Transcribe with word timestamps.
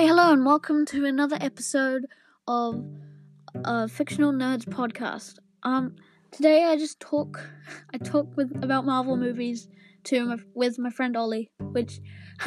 Hi, 0.00 0.06
hello, 0.06 0.32
and 0.32 0.46
welcome 0.46 0.86
to 0.86 1.04
another 1.04 1.36
episode 1.42 2.06
of 2.48 2.82
uh, 3.66 3.86
Fictional 3.86 4.32
Nerds 4.32 4.64
podcast. 4.64 5.34
Um, 5.62 5.94
today 6.30 6.64
I 6.64 6.78
just 6.78 7.00
talk, 7.00 7.38
I 7.92 7.98
talk 7.98 8.34
with 8.34 8.50
about 8.64 8.86
Marvel 8.86 9.18
movies 9.18 9.68
to 10.04 10.24
my, 10.24 10.36
with 10.54 10.78
my 10.78 10.88
friend 10.88 11.18
Ollie, 11.18 11.50
which, 11.60 12.00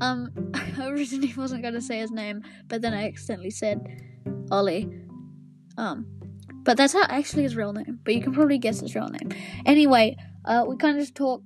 um, 0.00 0.32
I 0.54 0.88
originally 0.88 1.32
wasn't 1.36 1.62
gonna 1.62 1.80
say 1.80 2.00
his 2.00 2.10
name, 2.10 2.42
but 2.66 2.82
then 2.82 2.94
I 2.94 3.06
accidentally 3.06 3.50
said 3.50 3.78
Ollie. 4.50 4.90
Um, 5.78 6.04
but 6.64 6.76
that's 6.76 6.94
not 6.94 7.12
actually 7.12 7.44
his 7.44 7.54
real 7.54 7.72
name, 7.72 8.00
but 8.02 8.12
you 8.12 8.20
can 8.20 8.32
probably 8.32 8.58
guess 8.58 8.80
his 8.80 8.96
real 8.96 9.08
name. 9.08 9.30
Anyway, 9.66 10.16
uh, 10.46 10.64
we 10.66 10.76
kind 10.78 10.98
of 10.98 11.02
just 11.04 11.14
talk 11.14 11.42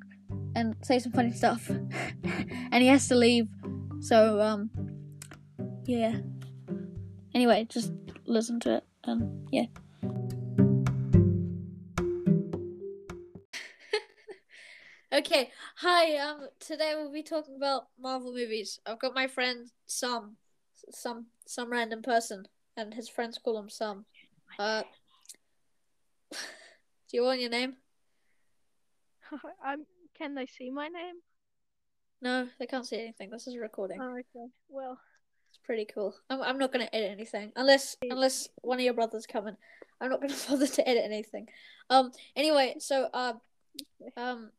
and 0.55 0.75
say 0.81 0.99
some 0.99 1.13
funny 1.13 1.33
stuff, 1.33 1.69
and 2.73 2.83
he 2.83 2.87
has 2.87 3.07
to 3.09 3.15
leave, 3.15 3.49
so 4.01 4.41
um 4.41 4.71
yeah. 5.87 6.17
Anyway, 7.35 7.67
just 7.69 7.93
listen 8.25 8.59
to 8.61 8.77
it 8.77 8.85
and 9.05 9.47
yeah. 9.53 9.67
okay, 15.13 15.51
hi. 15.77 16.17
Um, 16.17 16.49
today 16.59 16.95
we'll 16.97 17.13
be 17.13 17.23
talking 17.23 17.57
about 17.57 17.89
Marvel 18.01 18.33
movies. 18.33 18.81
I've 18.87 18.99
got 18.99 19.15
my 19.15 19.27
friend 19.29 19.71
Sam, 19.87 20.37
some 20.91 21.27
some 21.47 21.71
random 21.71 22.03
person, 22.03 22.49
and 22.77 22.95
his 22.95 23.09
friends 23.09 23.39
call 23.39 23.57
him 23.59 23.71
Sam. 23.71 24.07
Uh, 24.59 24.83
do 26.33 26.39
you 27.13 27.23
want 27.23 27.41
your 27.41 27.51
name? 27.51 27.77
I'm. 29.65 29.87
Can 30.17 30.35
they 30.35 30.47
see 30.47 30.71
my 30.71 30.89
name? 30.89 31.17
No, 32.23 32.49
they 32.59 32.65
can't 32.65 32.87
see 32.87 32.99
anything. 32.99 33.29
This 33.29 33.47
is 33.47 33.55
a 33.55 33.61
recording. 33.61 34.01
Oh, 34.01 34.13
okay. 34.13 34.49
Well, 34.71 34.93
It's 34.93 35.16
pretty 35.67 35.85
cool. 35.85 36.15
I'm, 36.31 36.41
I'm 36.41 36.59
not 36.59 36.73
gonna 36.73 36.89
edit 36.93 37.11
anything 37.11 37.53
unless 37.57 37.97
unless 38.03 38.49
one 38.63 38.79
of 38.79 38.85
your 38.85 38.95
brothers 38.95 39.27
come 39.27 39.49
in. 39.49 39.57
I'm 40.01 40.11
not 40.11 40.21
gonna 40.21 40.35
bother 40.49 40.67
to 40.67 40.89
edit 40.89 41.03
anything. 41.05 41.49
Um. 41.91 42.13
Anyway, 42.35 42.77
so 42.79 43.09
um, 43.13 43.41
um, 44.17 44.51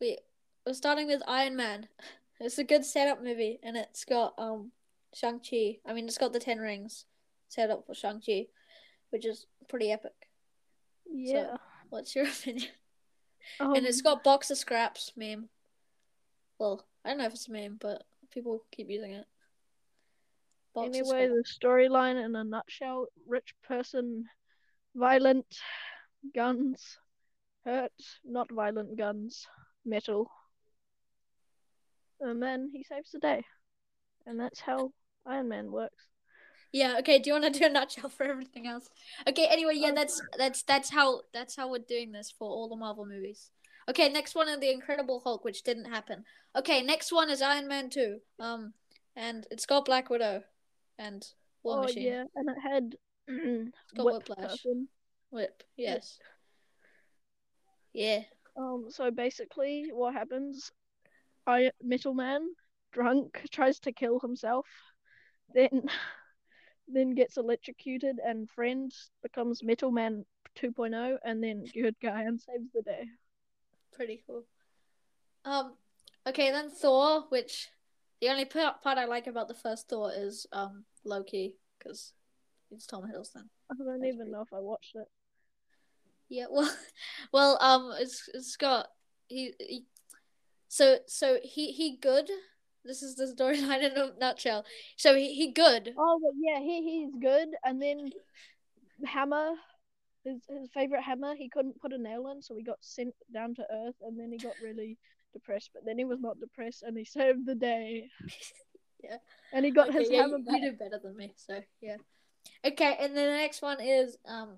we 0.00 0.18
we're 0.64 0.72
starting 0.72 1.08
with 1.08 1.22
Iron 1.26 1.56
Man. 1.56 1.88
It's 2.38 2.58
a 2.58 2.64
good 2.64 2.84
setup 2.84 3.24
movie, 3.24 3.58
and 3.62 3.78
it's 3.78 4.04
got 4.04 4.34
um 4.36 4.70
Shang 5.14 5.40
Chi. 5.40 5.78
I 5.86 5.94
mean, 5.94 6.06
it's 6.06 6.18
got 6.18 6.34
the 6.34 6.38
Ten 6.38 6.58
Rings 6.58 7.06
set 7.48 7.70
up 7.70 7.86
for 7.86 7.94
Shang 7.94 8.20
Chi, 8.20 8.48
which 9.08 9.24
is 9.24 9.46
pretty 9.68 9.90
epic. 9.90 10.12
yeah. 11.10 11.56
What's 11.88 12.14
your 12.14 12.26
opinion? 12.28 12.68
um, 13.58 13.72
and 13.72 13.86
it's 13.86 14.02
got 14.02 14.22
box 14.22 14.50
of 14.50 14.58
scraps 14.58 15.12
meme. 15.16 15.48
Well, 16.58 16.84
I 17.06 17.08
don't 17.08 17.18
know 17.18 17.24
if 17.24 17.32
it's 17.32 17.48
a 17.48 17.52
meme, 17.52 17.78
but 17.80 18.04
people 18.30 18.64
keep 18.70 18.90
using 18.90 19.12
it. 19.12 19.24
Anyway, 20.76 21.28
the 21.28 21.44
storyline 21.44 22.22
in 22.22 22.36
a 22.36 22.44
nutshell: 22.44 23.06
rich 23.26 23.54
person, 23.66 24.24
violent, 24.94 25.46
guns, 26.34 26.98
hurt, 27.64 27.92
not 28.24 28.50
violent 28.50 28.96
guns, 28.98 29.46
metal, 29.84 30.30
and 32.20 32.42
then 32.42 32.70
he 32.72 32.84
saves 32.84 33.10
the 33.10 33.18
day, 33.18 33.44
and 34.26 34.38
that's 34.38 34.60
how 34.60 34.92
Iron 35.26 35.48
Man 35.48 35.70
works. 35.70 36.04
Yeah. 36.72 36.96
Okay. 36.98 37.18
Do 37.18 37.30
you 37.30 37.34
want 37.40 37.52
to 37.52 37.58
do 37.58 37.66
a 37.66 37.68
nutshell 37.68 38.10
for 38.10 38.24
everything 38.24 38.66
else? 38.66 38.88
Okay. 39.28 39.46
Anyway, 39.50 39.74
yeah. 39.76 39.92
That's 39.94 40.20
that's 40.36 40.62
that's 40.62 40.90
how 40.90 41.22
that's 41.32 41.56
how 41.56 41.70
we're 41.70 41.78
doing 41.78 42.12
this 42.12 42.32
for 42.38 42.48
all 42.48 42.68
the 42.68 42.76
Marvel 42.76 43.06
movies. 43.06 43.50
Okay. 43.88 44.08
Next 44.08 44.34
one 44.34 44.48
is 44.48 44.60
the 44.60 44.70
Incredible 44.70 45.20
Hulk, 45.24 45.44
which 45.44 45.62
didn't 45.62 45.86
happen. 45.86 46.24
Okay. 46.54 46.82
Next 46.82 47.12
one 47.12 47.30
is 47.30 47.42
Iron 47.42 47.68
Man 47.68 47.90
two. 47.90 48.18
Um, 48.38 48.74
and 49.16 49.46
it's 49.50 49.66
got 49.66 49.86
Black 49.86 50.10
Widow, 50.10 50.42
and 50.98 51.26
War 51.62 51.78
oh 51.78 51.82
Machine. 51.82 52.02
yeah, 52.04 52.24
and 52.34 52.48
it 52.48 52.56
had 52.62 52.94
got 53.96 54.04
whip 54.06 54.28
Whiplash. 54.28 54.50
person. 54.50 54.88
Whip. 55.30 55.62
Yes. 55.76 56.18
Yeah. 57.92 58.22
Um, 58.56 58.86
so 58.88 59.10
basically, 59.10 59.90
what 59.92 60.14
happens? 60.14 60.70
I 61.46 61.70
Metal 61.82 62.14
Man, 62.14 62.48
drunk, 62.92 63.40
tries 63.50 63.78
to 63.80 63.92
kill 63.92 64.18
himself, 64.20 64.66
then 65.54 65.84
then 66.88 67.14
gets 67.14 67.36
electrocuted, 67.36 68.18
and 68.24 68.48
friend 68.50 68.92
becomes 69.22 69.62
Metal 69.62 69.90
Man 69.90 70.24
2.0, 70.56 71.18
and 71.24 71.42
then 71.42 71.64
good 71.74 71.96
guy 72.00 72.22
and 72.22 72.40
saves 72.40 72.70
the 72.74 72.82
day. 72.82 73.04
Pretty 73.92 74.22
cool. 74.26 74.44
Um. 75.44 75.74
Okay. 76.26 76.50
Then 76.50 76.70
Thor, 76.70 77.24
which 77.28 77.68
the 78.20 78.28
only 78.28 78.44
part, 78.44 78.82
part 78.82 78.98
I 78.98 79.04
like 79.04 79.26
about 79.26 79.48
the 79.48 79.54
first 79.54 79.88
Thor 79.88 80.10
is 80.14 80.46
um 80.52 80.84
Loki 81.04 81.56
because 81.78 82.12
it's 82.70 82.86
Tom 82.86 83.02
Hiddleston. 83.02 83.48
I 83.70 83.74
don't 83.78 83.86
That's 84.00 84.04
even 84.04 84.16
pretty- 84.16 84.30
know 84.32 84.42
if 84.42 84.52
I 84.52 84.60
watched 84.60 84.94
it. 84.96 85.08
Yeah, 86.28 86.46
well, 86.50 86.70
well, 87.32 87.58
um, 87.60 87.92
it's 87.98 88.28
it's 88.34 88.56
got 88.56 88.88
he, 89.28 89.52
he 89.60 89.84
so 90.68 90.98
so 91.06 91.38
he 91.42 91.72
he 91.72 91.96
good. 91.96 92.28
This 92.84 93.02
is 93.02 93.16
the 93.16 93.26
storyline 93.26 93.82
in 93.82 93.96
a 93.96 94.12
nutshell. 94.18 94.64
So 94.96 95.14
he 95.14 95.34
he 95.34 95.52
good. 95.52 95.92
Oh, 95.98 96.20
yeah, 96.40 96.60
he 96.60 96.82
he's 97.04 97.14
good, 97.20 97.48
and 97.64 97.80
then 97.82 98.10
Hammer, 99.04 99.50
his 100.24 100.40
his 100.48 100.68
favorite 100.72 101.02
hammer, 101.02 101.34
he 101.36 101.48
couldn't 101.48 101.80
put 101.80 101.92
a 101.92 101.98
nail 101.98 102.28
in, 102.28 102.42
so 102.42 102.56
he 102.56 102.62
got 102.62 102.78
sent 102.80 103.14
down 103.32 103.54
to 103.56 103.62
Earth, 103.70 103.96
and 104.02 104.18
then 104.18 104.30
he 104.32 104.38
got 104.38 104.54
really 104.62 104.96
depressed. 105.32 105.70
But 105.74 105.84
then 105.84 105.98
he 105.98 106.04
was 106.04 106.20
not 106.20 106.40
depressed, 106.40 106.82
and 106.82 106.96
he 106.96 107.04
saved 107.04 107.46
the 107.46 107.54
day. 107.54 108.10
Yeah. 109.02 109.18
And 109.52 109.64
he 109.64 109.70
got 109.70 109.90
Okay, 109.90 109.98
his 109.98 110.10
yeah, 110.10 110.22
hammer 110.22 110.38
you, 110.38 110.44
back. 110.44 110.60
you 110.62 110.72
do 110.72 110.76
better 110.76 110.98
than 110.98 111.16
me. 111.16 111.34
So 111.36 111.62
yeah. 111.80 111.96
Okay, 112.64 112.96
and 112.98 113.16
then 113.16 113.26
the 113.30 113.36
next 113.36 113.62
one 113.62 113.80
is 113.80 114.16
um, 114.26 114.56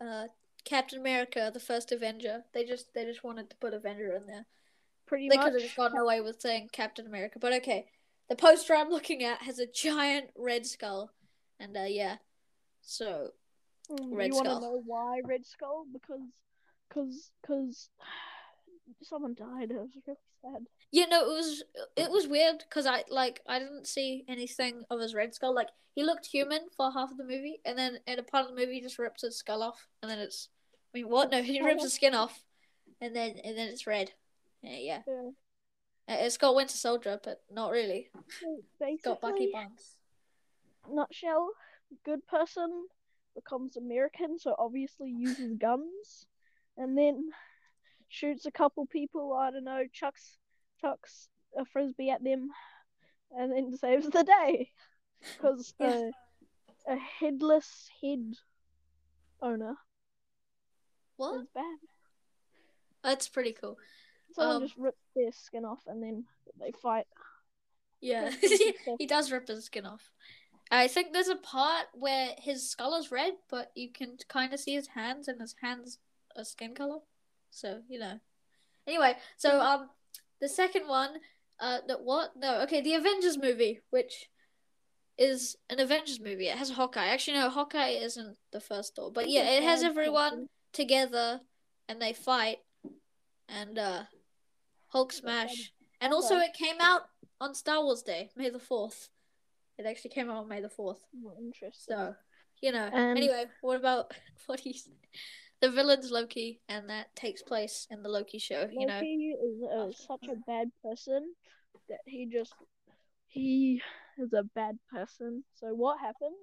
uh, 0.00 0.26
Captain 0.64 0.98
America, 1.00 1.50
the 1.52 1.60
first 1.60 1.92
Avenger. 1.92 2.44
They 2.52 2.64
just 2.64 2.92
they 2.94 3.04
just 3.04 3.24
wanted 3.24 3.48
to 3.50 3.56
put 3.56 3.74
Avenger 3.74 4.12
in 4.12 4.26
there. 4.26 4.46
Pretty 5.06 5.28
They 5.28 5.36
much. 5.36 5.44
They 5.46 5.50
could 5.50 5.54
have 5.54 5.62
just 5.62 5.76
gotten 5.76 5.98
away 5.98 6.20
with 6.20 6.40
saying 6.40 6.70
Captain 6.72 7.06
America, 7.06 7.38
but 7.38 7.52
okay. 7.54 7.86
The 8.28 8.36
poster 8.36 8.74
I'm 8.74 8.90
looking 8.90 9.22
at 9.22 9.42
has 9.42 9.58
a 9.60 9.66
giant 9.66 10.30
red 10.36 10.66
skull, 10.66 11.12
and 11.60 11.76
uh, 11.76 11.84
yeah. 11.84 12.16
So 12.82 13.32
Mm, 13.90 14.16
Red 14.16 14.28
you 14.28 14.34
want 14.34 14.48
to 14.48 14.60
know 14.60 14.82
why 14.84 15.20
Red 15.24 15.46
Skull? 15.46 15.86
Because, 15.92 16.20
cause, 16.92 17.30
cause 17.46 17.88
someone 19.02 19.34
died. 19.34 19.70
It 19.70 19.78
was 19.80 19.90
really 20.06 20.18
sad. 20.42 20.66
Yeah, 20.92 21.06
no, 21.06 21.22
it 21.30 21.34
was 21.34 21.64
it 21.96 22.10
was 22.10 22.26
weird 22.28 22.58
because 22.58 22.86
I 22.86 23.04
like 23.08 23.40
I 23.46 23.58
didn't 23.58 23.86
see 23.86 24.24
anything 24.28 24.84
of 24.90 25.00
his 25.00 25.14
red 25.14 25.34
skull. 25.34 25.54
Like 25.54 25.68
he 25.94 26.04
looked 26.04 26.26
human 26.26 26.60
for 26.76 26.92
half 26.92 27.10
of 27.10 27.16
the 27.16 27.24
movie, 27.24 27.60
and 27.64 27.78
then 27.78 27.98
in 28.06 28.18
a 28.18 28.22
part 28.22 28.44
of 28.44 28.54
the 28.54 28.60
movie 28.60 28.74
he 28.74 28.80
just 28.80 28.98
rips 28.98 29.22
his 29.22 29.36
skull 29.36 29.62
off, 29.62 29.86
and 30.02 30.10
then 30.10 30.18
it's 30.18 30.48
I 30.94 30.98
mean 30.98 31.08
what? 31.08 31.30
No, 31.30 31.42
he 31.42 31.60
rips 31.62 31.82
his 31.82 31.94
skin 31.94 32.14
off, 32.14 32.42
and 33.00 33.14
then 33.14 33.36
and 33.44 33.56
then 33.56 33.68
it's 33.68 33.86
red. 33.86 34.12
Yeah, 34.62 34.78
yeah. 34.78 35.02
Yeah. 35.06 35.30
Uh, 36.08 36.18
It's 36.20 36.36
got 36.36 36.54
Winter 36.54 36.76
Soldier, 36.76 37.18
but 37.22 37.42
not 37.50 37.70
really. 37.72 38.10
It's 38.80 39.02
got 39.02 39.20
Bucky 39.20 39.46
basically, 39.46 39.52
Barnes. 39.52 39.96
nutshell, 40.88 41.50
good 42.04 42.24
person 42.26 42.86
becomes 43.34 43.76
American, 43.76 44.38
so 44.38 44.54
obviously 44.58 45.10
uses 45.10 45.56
guns, 45.58 46.26
and 46.78 46.96
then 46.96 47.30
shoots 48.16 48.46
a 48.46 48.50
couple 48.50 48.86
people. 48.86 49.32
I 49.34 49.50
don't 49.50 49.64
know, 49.64 49.84
chucks 49.92 50.38
chucks 50.80 51.28
a 51.56 51.64
frisbee 51.64 52.10
at 52.10 52.24
them, 52.24 52.48
and 53.36 53.52
then 53.52 53.76
saves 53.76 54.08
the 54.08 54.24
day. 54.24 54.70
Because 55.36 55.74
Yeah. 55.78 56.10
a, 56.88 56.92
a 56.92 56.96
headless 56.96 57.90
head 58.00 58.32
owner 59.42 59.74
What? 61.16 61.40
is 61.40 61.46
bad. 61.54 61.78
That's 63.02 63.28
pretty 63.28 63.52
cool. 63.52 63.76
Someone 64.34 64.56
Um, 64.56 64.66
just 64.66 64.78
rips 64.78 65.02
their 65.14 65.32
skin 65.32 65.64
off, 65.64 65.80
and 65.86 66.02
then 66.02 66.24
they 66.58 66.72
fight. 66.72 67.06
Yeah, 68.00 68.22
That's 68.30 68.36
pretty 68.48 68.74
cool. 68.84 68.96
he 68.98 69.06
does 69.06 69.32
rip 69.32 69.48
his 69.48 69.64
skin 69.64 69.86
off. 69.86 70.10
I 70.70 70.88
think 70.88 71.12
there's 71.12 71.28
a 71.28 71.36
part 71.36 71.86
where 71.92 72.30
his 72.38 72.68
skull 72.68 72.94
is 72.96 73.10
red, 73.12 73.34
but 73.50 73.70
you 73.74 73.90
can 73.92 74.16
kind 74.28 74.52
of 74.52 74.60
see 74.60 74.74
his 74.74 74.88
hands, 74.88 75.28
and 75.28 75.40
his 75.40 75.54
hands 75.62 75.98
are 76.36 76.44
skin 76.44 76.74
color. 76.74 76.98
So 77.56 77.80
you 77.88 77.98
know. 77.98 78.20
Anyway, 78.86 79.14
so 79.36 79.60
um, 79.60 79.88
the 80.40 80.48
second 80.48 80.86
one, 80.86 81.10
uh, 81.58 81.78
the, 81.88 81.94
what? 81.94 82.32
No, 82.36 82.60
okay, 82.62 82.80
the 82.82 82.94
Avengers 82.94 83.38
movie, 83.38 83.80
which 83.90 84.28
is 85.18 85.56
an 85.70 85.80
Avengers 85.80 86.20
movie. 86.20 86.48
It 86.48 86.56
has 86.58 86.70
Hawkeye. 86.70 87.06
Actually, 87.08 87.38
no, 87.38 87.48
Hawkeye 87.48 87.88
isn't 87.88 88.36
the 88.52 88.60
first 88.60 88.94
Thor, 88.94 89.10
but 89.10 89.28
yeah, 89.28 89.48
it 89.56 89.62
has 89.62 89.82
everyone 89.82 90.48
together, 90.72 91.40
and 91.88 92.00
they 92.00 92.12
fight, 92.12 92.58
and 93.48 93.78
uh, 93.78 94.02
Hulk 94.88 95.12
smash, 95.12 95.72
and 96.00 96.12
also 96.12 96.36
it 96.36 96.52
came 96.52 96.76
out 96.80 97.08
on 97.40 97.54
Star 97.54 97.82
Wars 97.82 98.02
Day, 98.02 98.30
May 98.36 98.50
the 98.50 98.58
fourth. 98.58 99.08
It 99.78 99.86
actually 99.86 100.10
came 100.10 100.30
out 100.30 100.36
on 100.36 100.48
May 100.48 100.60
the 100.60 100.70
fourth. 100.70 101.00
Not 101.12 101.36
interested. 101.38 101.92
So, 101.92 102.14
you 102.60 102.72
know. 102.72 102.88
And- 102.92 103.16
anyway, 103.18 103.46
what 103.62 103.76
about 103.78 104.12
what 104.46 104.62
do 104.62 104.70
you? 104.70 104.76
The 105.66 105.72
villain's 105.72 106.12
Loki, 106.12 106.60
and 106.68 106.88
that 106.90 107.16
takes 107.16 107.42
place 107.42 107.88
in 107.90 108.04
the 108.04 108.08
Loki 108.08 108.38
show. 108.38 108.68
You 108.70 108.86
know. 108.86 108.94
Loki 108.94 109.32
is 109.32 109.62
uh, 109.64 109.90
such 109.90 110.28
a 110.30 110.36
bad 110.46 110.70
person 110.80 111.34
that 111.88 111.98
he 112.06 112.26
just 112.26 112.54
he 113.26 113.82
is 114.16 114.32
a 114.32 114.44
bad 114.44 114.78
person. 114.92 115.42
So 115.56 115.74
what 115.74 115.98
happens 115.98 116.36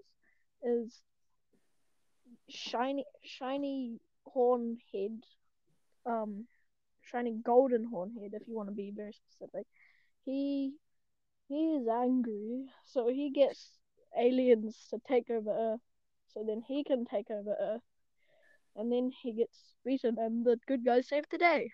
is 0.61 1.01
shiny 2.49 3.05
shiny 3.23 4.01
horn 4.25 4.79
head, 4.93 5.17
um, 6.05 6.45
shiny 7.01 7.31
golden 7.45 7.85
horn 7.85 8.11
head, 8.19 8.31
if 8.33 8.45
you 8.45 8.53
want 8.57 8.67
to 8.67 8.75
be 8.75 8.91
very 8.93 9.13
specific. 9.13 9.65
He 10.25 10.73
he 11.47 11.75
is 11.75 11.87
angry, 11.87 12.65
so 12.87 13.07
he 13.07 13.29
gets 13.29 13.69
aliens 14.19 14.85
to 14.89 14.99
take 15.07 15.29
over 15.29 15.49
Earth, 15.49 15.81
so 16.33 16.43
then 16.45 16.61
he 16.67 16.83
can 16.83 17.05
take 17.05 17.31
over 17.31 17.55
Earth, 17.57 17.81
and 18.75 18.91
then 18.91 19.11
he 19.21 19.33
gets 19.33 19.57
beaten, 19.85 20.17
and 20.19 20.45
the 20.45 20.59
good 20.67 20.83
guys 20.85 21.07
save 21.07 21.25
the 21.29 21.37
day. 21.37 21.71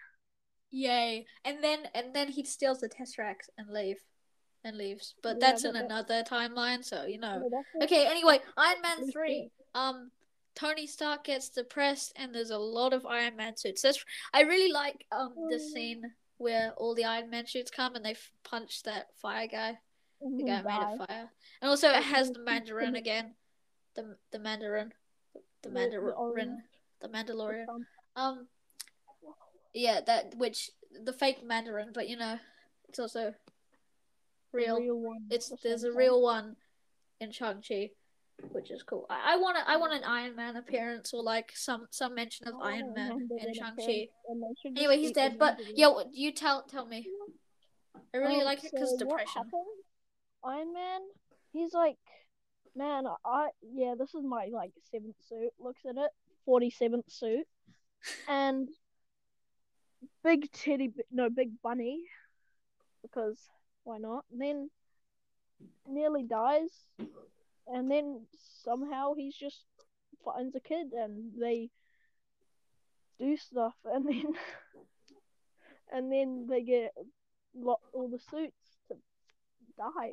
Yay! 0.72 1.26
And 1.46 1.64
then 1.64 1.80
and 1.96 2.14
then 2.14 2.28
he 2.30 2.44
steals 2.44 2.80
the 2.82 2.90
Tesseract 2.90 3.50
and 3.58 3.70
leave, 3.70 3.98
and 4.64 4.78
leaves. 4.78 5.16
But 5.24 5.38
Yeah, 5.40 5.48
that's 5.52 5.64
but 5.64 5.70
in 5.70 5.74
that- 5.76 5.86
another 5.86 6.24
timeline, 6.24 6.84
so 6.84 7.06
you 7.06 7.20
know. 7.20 7.50
That's 7.52 7.68
it. 7.76 7.84
Okay. 7.86 8.06
Anyway, 8.08 8.40
Iron 8.58 8.82
Man 8.82 9.12
three. 9.12 9.50
Um, 9.74 10.12
Tony 10.56 10.88
Stark 10.88 11.24
gets 11.24 11.50
depressed, 11.50 12.12
and 12.16 12.34
there's 12.36 12.50
a 12.52 12.58
lot 12.58 12.94
of 12.94 13.06
Iron 13.06 13.36
Man 13.36 13.56
suits. 13.58 13.82
That's 13.82 14.04
I 14.34 14.42
really 14.42 14.72
like 14.72 15.06
um 15.12 15.34
the 15.50 15.56
Mm. 15.58 15.60
scene 15.74 16.02
where 16.38 16.74
all 16.78 16.94
the 16.96 17.06
Iron 17.06 17.30
Man 17.30 17.46
suits 17.48 17.72
come 17.72 17.96
and 17.96 18.06
they 18.06 18.12
f- 18.12 18.32
punch 18.44 18.84
that 18.84 19.08
fire 19.18 19.48
guy. 19.48 19.80
The 20.22 20.28
Mhm, 20.28 20.46
guy 20.48 20.62
made 20.62 21.00
of 21.02 21.08
fire. 21.08 21.32
And 21.62 21.70
also 21.70 21.90
it 21.90 22.04
has 22.04 22.32
the- 22.32 22.40
Mandarin 22.44 22.96
again. 22.96 23.36
The 23.96 24.18
the 24.32 24.40
Mandarin. 24.40 24.94
The 25.64 25.70
Mandarin. 25.70 26.64
The 27.02 27.08
Mandalorian. 27.10 27.66
Um 28.16 28.48
yeah, 29.74 30.02
that 30.06 30.36
which 30.36 30.72
the 31.04 31.14
fake 31.14 31.46
Mandarin, 31.46 31.92
but 31.94 32.10
you 32.10 32.18
know, 32.18 32.40
it's 32.88 33.00
also 33.00 33.34
real. 34.52 34.80
real. 34.80 35.14
It's 35.30 35.52
there's 35.64 35.84
a 35.84 35.92
real 35.92 36.22
one 36.22 36.56
in 37.20 37.32
Shang 37.32 37.62
Chi, 37.68 37.92
which 38.52 38.72
is 38.72 38.84
cool. 38.84 39.06
I, 39.10 39.34
I 39.34 39.38
want 39.38 39.58
a, 39.58 39.70
I 39.70 39.78
want 39.78 39.94
an 39.94 40.04
Iron 40.04 40.36
Man 40.36 40.56
appearance 40.56 41.14
or 41.14 41.22
like 41.22 41.52
some 41.56 41.88
some 41.92 42.16
mention 42.16 42.48
of 42.48 42.56
Iron 42.62 42.94
Man 42.94 43.28
in 43.38 43.54
Shang 43.54 43.76
Chi. 43.76 43.84
appearance, 43.84 44.10
and 44.28 44.42
they 44.42 44.48
should 44.62 44.76
just 44.76 44.86
Anyway, 44.86 44.98
he's 44.98 45.12
dead. 45.12 45.38
But 45.38 45.60
yeah, 45.76 45.92
you 46.12 46.32
tell 46.32 46.64
tell 46.64 46.86
me. 46.86 47.08
I 48.14 48.18
really 48.18 48.40
Um, 48.40 48.46
like 48.46 48.64
it 48.64 48.72
because 48.72 48.92
so 48.92 48.98
depression. 48.98 49.44
Iron 50.44 50.74
Man, 50.74 51.02
he's 51.52 51.74
like, 51.74 51.98
man, 52.76 53.04
I 53.26 53.50
yeah, 53.62 53.94
this 53.98 54.16
is 54.16 54.24
my 54.24 54.50
like 54.52 54.72
seventh 54.92 55.16
suit. 55.28 55.52
Looks 55.60 55.82
at 55.86 55.98
it, 55.98 56.10
forty 56.46 56.70
seventh 56.70 57.12
suit, 57.12 57.48
and 58.28 58.70
big 60.24 60.52
teddy, 60.52 60.94
no, 61.12 61.30
big 61.30 61.52
bunny, 61.62 62.04
because 63.02 63.38
why 63.84 63.98
not? 63.98 64.26
And 64.32 64.42
then 64.42 64.70
nearly 65.88 66.24
dies, 66.24 66.72
and 67.68 67.90
then 67.90 68.26
somehow 68.64 69.14
he's 69.16 69.36
just 69.36 69.66
finds 70.24 70.56
a 70.56 70.60
kid, 70.60 70.94
and 70.94 71.32
they 71.40 71.70
do 73.20 73.38
stuff, 73.38 73.76
and 73.86 74.08
then 74.08 74.34
and 75.92 76.12
then 76.12 76.48
they 76.50 76.64
get 76.64 76.94
lot 77.56 77.80
all 77.94 78.10
the 78.10 78.20
suits 78.20 78.78
to 78.88 78.98
die, 79.78 80.12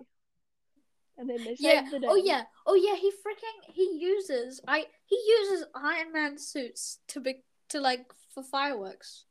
and 1.18 1.28
then 1.28 1.38
they 1.38 1.56
save 1.56 1.58
Yeah. 1.58 1.88
the 1.90 1.98
day. 2.00 2.06
Oh 2.08 2.16
yeah. 2.16 2.42
Oh 2.66 2.74
yeah. 2.74 2.94
He 2.96 3.10
freaking 3.10 3.72
he 3.72 3.98
uses 4.00 4.60
I 4.68 4.86
he 5.06 5.16
uses 5.38 5.66
Iron 5.74 6.12
Man 6.12 6.38
suits 6.38 6.98
to 7.08 7.20
be 7.20 7.42
to 7.70 7.80
like 7.80 8.06
for 8.34 8.42
fireworks. 8.42 9.24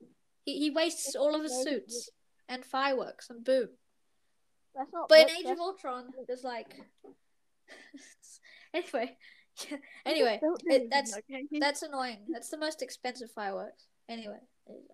He 0.44 0.58
he 0.60 0.70
wastes 0.72 1.16
all 1.16 1.36
of 1.36 1.44
his 1.44 1.64
suits 1.64 2.10
and 2.50 2.64
fireworks 2.66 3.30
and 3.30 3.44
boom. 3.44 3.70
That's 4.76 4.92
not. 4.94 5.10
But 5.10 5.30
in 5.30 5.36
Age 5.38 5.46
of 5.52 5.60
Ultron, 5.60 6.10
there's 6.28 6.44
like 6.44 6.76
anyway. 8.74 9.18
yeah, 9.70 9.78
Anyway, 10.06 10.40
it- 10.66 10.90
that's- 10.90 11.18
that's 11.60 11.82
annoying. 11.82 12.26
That's 12.32 12.50
the 12.50 12.58
most 12.58 12.82
expensive 12.82 13.32
fireworks. 13.32 13.86
Anyway, 14.10 14.40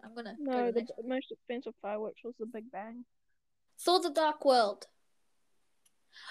I'm 0.03 0.15
gonna 0.15 0.35
go 0.45 0.51
no. 0.51 0.65
to 0.67 0.71
the 0.71 0.81
The 1.01 1.07
most 1.07 1.31
expensive 1.31 1.73
fireworks 1.81 2.21
was 2.23 2.33
the 2.39 2.45
Big 2.45 2.71
Bang. 2.71 3.05
Thor: 3.79 3.99
The 4.01 4.11
Dark 4.11 4.45
World. 4.45 4.85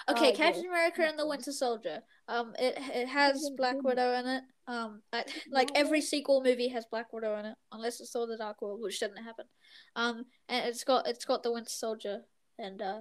Okay, 0.09 0.31
Oh, 0.31 0.35
Captain 0.35 0.63
yeah. 0.63 0.69
America 0.69 1.03
and 1.03 1.17
the 1.17 1.27
Winter 1.27 1.51
Soldier. 1.51 2.01
Um, 2.27 2.53
it 2.59 2.75
it 2.77 3.07
has 3.07 3.49
Black 3.57 3.81
Widow 3.83 4.13
in 4.19 4.27
it. 4.27 4.43
Um, 4.67 5.01
I, 5.11 5.25
like 5.51 5.69
every 5.75 6.01
sequel 6.01 6.43
movie 6.43 6.69
has 6.69 6.85
Black 6.85 7.11
Widow 7.13 7.37
in 7.37 7.45
it, 7.45 7.57
unless 7.71 7.99
it's 7.99 8.11
Thor: 8.11 8.27
The 8.27 8.37
Dark 8.37 8.61
World, 8.61 8.81
which 8.81 8.99
didn't 8.99 9.23
happen. 9.23 9.45
Um, 9.95 10.25
and 10.49 10.65
it's 10.67 10.83
got 10.83 11.07
it's 11.07 11.25
got 11.25 11.43
the 11.43 11.51
Winter 11.51 11.69
Soldier, 11.69 12.21
and 12.57 12.81
uh, 12.81 12.99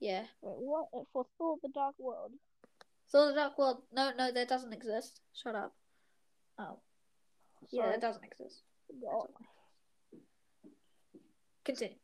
yeah, 0.00 0.24
Wait, 0.42 0.56
what? 0.58 0.88
For 1.12 1.26
Thor: 1.38 1.56
The 1.62 1.70
Dark 1.70 1.94
World. 1.98 2.32
Thor: 3.10 3.28
The 3.28 3.34
Dark 3.34 3.58
World. 3.58 3.82
No, 3.92 4.12
no, 4.16 4.32
that 4.32 4.48
doesn't 4.48 4.72
exist. 4.72 5.20
Shut 5.34 5.54
up. 5.54 5.74
Oh, 6.58 6.78
yeah, 7.70 7.82
Sorry, 7.82 7.92
that 7.92 8.00
doesn't 8.00 8.24
exist. 8.24 8.62
Continue. 11.64 11.96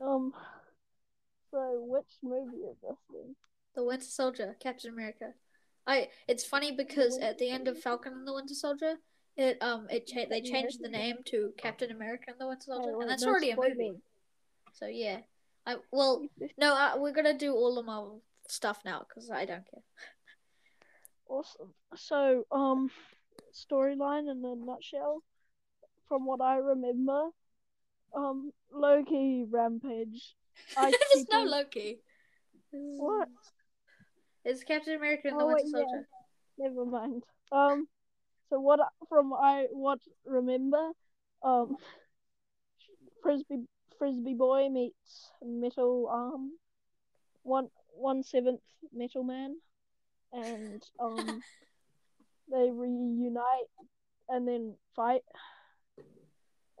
Um. 0.00 0.32
So 1.52 1.84
which 1.86 2.16
movie 2.22 2.64
is 2.64 2.76
this 2.82 2.96
then? 3.12 3.36
The 3.74 3.84
Winter 3.84 4.04
Soldier, 4.04 4.56
Captain 4.58 4.90
America. 4.92 5.34
I. 5.86 6.08
It's 6.26 6.44
funny 6.44 6.72
because 6.72 7.18
at 7.18 7.38
the 7.38 7.50
end 7.50 7.68
of 7.68 7.78
Falcon 7.78 8.14
and 8.14 8.26
the 8.26 8.34
Winter 8.34 8.54
Soldier, 8.54 8.94
it 9.36 9.62
um 9.62 9.86
it 9.90 10.06
cha- 10.06 10.26
they 10.28 10.40
changed 10.40 10.82
the 10.82 10.88
name 10.88 11.16
to 11.26 11.52
Captain 11.58 11.90
America 11.90 12.24
and 12.28 12.38
the 12.38 12.46
Winter 12.46 12.64
Soldier, 12.66 13.00
and 13.00 13.10
that's 13.10 13.24
already 13.24 13.50
a 13.50 13.56
movie. 13.56 13.92
So 14.72 14.86
yeah, 14.86 15.18
I 15.66 15.76
well 15.90 16.24
no, 16.56 16.74
uh, 16.74 16.92
we're 16.96 17.12
gonna 17.12 17.36
do 17.36 17.52
all 17.52 17.74
the 17.74 17.82
Marvel 17.82 18.22
stuff 18.48 18.80
now 18.84 19.04
because 19.06 19.30
I 19.30 19.44
don't 19.44 19.68
care. 19.70 19.82
Awesome. 21.28 21.72
So, 21.96 22.44
um, 22.50 22.90
storyline 23.54 24.30
in 24.30 24.44
a 24.44 24.54
nutshell, 24.54 25.22
from 26.08 26.26
what 26.26 26.42
I 26.42 26.56
remember, 26.56 27.28
um, 28.14 28.52
Loki 28.70 29.44
rampage. 29.48 30.34
There's 30.76 31.26
no 31.30 31.44
Loki. 31.44 32.00
What? 32.70 33.28
It's 34.44 34.64
Captain 34.64 34.94
America 34.96 35.28
and 35.28 35.38
the 35.38 35.44
Oh, 35.44 35.46
Winter 35.48 35.62
wait, 35.64 35.72
yeah. 35.74 35.84
Soldier. 35.84 36.08
Never 36.58 36.84
mind. 36.86 37.22
Um, 37.50 37.88
so 38.50 38.60
what 38.60 38.80
from 39.08 39.32
I 39.32 39.66
what 39.70 39.98
remember, 40.26 40.90
um, 41.42 41.76
frisbee 43.22 43.66
frisbee 43.98 44.34
boy 44.34 44.68
meets 44.68 45.30
metal 45.42 46.08
arm, 46.10 46.52
one 47.42 47.68
one 47.94 48.22
seventh 48.22 48.60
metal 48.92 49.22
man, 49.22 49.56
and 50.32 50.82
um, 51.00 51.40
they 52.50 52.70
reunite 52.70 53.70
and 54.28 54.46
then 54.48 54.74
fight, 54.96 55.22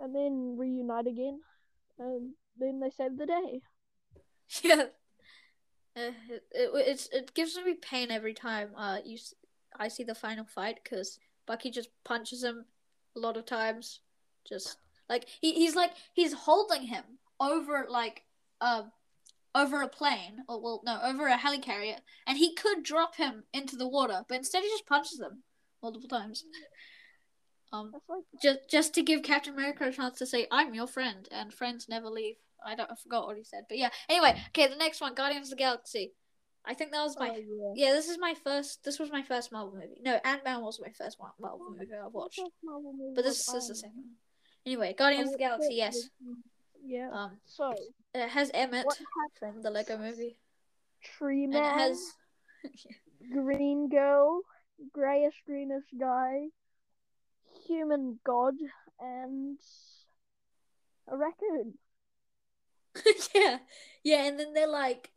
and 0.00 0.14
then 0.14 0.56
reunite 0.58 1.06
again, 1.06 1.40
and 1.98 2.32
then 2.62 2.80
they 2.80 2.90
save 2.90 3.16
the 3.18 3.26
day. 3.26 3.60
Yeah. 4.62 4.86
Uh, 5.94 6.12
it, 6.28 6.42
it 6.52 7.08
it 7.12 7.34
gives 7.34 7.56
me 7.56 7.74
pain 7.74 8.10
every 8.10 8.32
time 8.32 8.70
uh 8.76 8.98
you 9.04 9.16
s- 9.16 9.34
I 9.78 9.88
see 9.88 10.04
the 10.04 10.14
final 10.14 10.44
fight 10.44 10.78
because 10.82 11.18
Bucky 11.46 11.70
just 11.70 11.90
punches 12.04 12.42
him 12.42 12.64
a 13.16 13.18
lot 13.18 13.36
of 13.36 13.44
times, 13.46 14.00
just 14.48 14.76
like 15.08 15.28
he, 15.40 15.52
he's 15.54 15.74
like 15.74 15.92
he's 16.14 16.32
holding 16.32 16.82
him 16.82 17.04
over 17.40 17.86
like 17.90 18.22
uh 18.60 18.84
over 19.54 19.82
a 19.82 19.88
plane 19.88 20.44
or 20.48 20.60
well 20.62 20.82
no 20.84 20.98
over 21.02 21.26
a 21.28 21.36
helicarrier 21.36 21.98
and 22.26 22.38
he 22.38 22.54
could 22.54 22.82
drop 22.82 23.16
him 23.16 23.44
into 23.52 23.76
the 23.76 23.88
water 23.88 24.24
but 24.28 24.38
instead 24.38 24.62
he 24.62 24.68
just 24.70 24.86
punches 24.86 25.20
him 25.20 25.42
multiple 25.82 26.08
times. 26.08 26.44
Um, 27.72 27.92
like 28.08 28.24
just 28.42 28.58
just 28.70 28.94
to 28.94 29.02
give 29.02 29.22
Captain 29.22 29.54
America 29.54 29.86
a 29.88 29.92
chance 29.92 30.18
to 30.18 30.26
say, 30.26 30.46
"I'm 30.50 30.74
your 30.74 30.86
friend," 30.86 31.26
and 31.30 31.52
friends 31.52 31.88
never 31.88 32.08
leave. 32.08 32.36
I 32.64 32.74
don't, 32.74 32.90
I 32.90 32.94
forgot 33.02 33.26
what 33.26 33.36
he 33.36 33.44
said, 33.44 33.64
but 33.68 33.78
yeah. 33.78 33.90
Anyway, 34.08 34.40
okay, 34.48 34.68
the 34.68 34.76
next 34.76 35.00
one, 35.00 35.14
Guardians 35.14 35.48
of 35.48 35.58
the 35.58 35.62
Galaxy. 35.62 36.12
I 36.64 36.74
think 36.74 36.92
that 36.92 37.02
was 37.02 37.18
my, 37.18 37.30
oh, 37.30 37.72
yeah. 37.74 37.88
yeah. 37.88 37.92
This 37.92 38.08
is 38.08 38.18
my 38.18 38.34
first. 38.44 38.84
This 38.84 38.98
was 38.98 39.10
my 39.10 39.22
first 39.22 39.50
Marvel 39.50 39.74
movie. 39.74 40.00
No, 40.00 40.20
Ant 40.24 40.44
Man 40.44 40.60
was 40.60 40.80
my 40.80 40.92
first 40.96 41.18
Mar- 41.18 41.34
Marvel 41.40 41.74
movie 41.76 41.90
I've 41.92 42.12
watched, 42.12 42.40
movie 42.62 43.14
but 43.14 43.24
was 43.24 43.38
this 43.38 43.48
is 43.48 43.68
the 43.68 43.74
second 43.74 43.96
one. 43.96 44.04
Anyway, 44.64 44.94
Guardians 44.96 45.28
of 45.28 45.32
the 45.32 45.38
Galaxy. 45.38 45.74
Yes. 45.74 46.08
Yeah. 46.84 47.10
Um, 47.12 47.38
So 47.44 47.74
it 48.14 48.28
has 48.28 48.50
Emmett 48.54 48.86
from 49.38 49.62
the 49.62 49.70
Lego 49.70 49.98
Movie, 49.98 50.38
Tree 51.02 51.44
and 51.44 51.52
Man, 51.52 51.64
it 51.64 51.82
has 51.82 52.12
Green 53.32 53.88
Girl, 53.88 54.42
Greyish 54.92 55.42
Greenish 55.46 55.84
Guy, 55.98 56.46
Human 57.66 58.18
God, 58.24 58.54
and 59.00 59.58
a 61.08 61.16
raccoon. 61.16 61.74
yeah, 63.34 63.58
yeah, 64.02 64.24
and 64.24 64.38
then 64.38 64.52
they're 64.52 64.66
like 64.68 65.10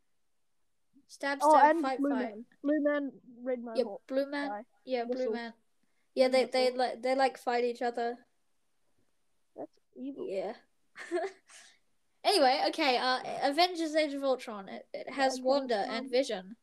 stab, 1.07 1.39
Oh, 1.41 1.57
stab, 1.57 1.71
and 1.71 1.81
fight, 1.81 1.99
Blue 1.99 2.09
fight. 2.09 2.19
Man. 2.19 2.45
Blue 2.63 2.83
Man, 2.83 3.11
Red 3.43 3.59
Yeah, 3.75 3.83
Blue 4.07 4.29
Man. 4.29 4.49
guy. 4.49 4.61
Yeah, 4.85 5.03
Blue 5.05 5.31
Man. 5.31 5.53
Yeah, 6.13 6.29
they 6.29 6.45
they 6.45 6.71
like 6.71 7.01
they 7.01 7.15
like 7.15 7.37
fight 7.37 7.63
each 7.63 7.81
other. 7.81 8.17
That's 9.55 9.71
evil. 9.95 10.27
Yeah. 10.29 10.53
Anyway, 12.25 12.59
okay. 12.69 12.97
Uh, 12.97 13.19
Avengers: 13.43 13.95
Age 13.95 14.15
of 14.15 14.23
Ultron. 14.23 14.67
It, 14.67 14.87
it 14.95 15.09
has 15.11 15.33
Okay, 15.33 15.43
Wanda 15.43 15.85
and 15.87 16.09
Vision. 16.09 16.55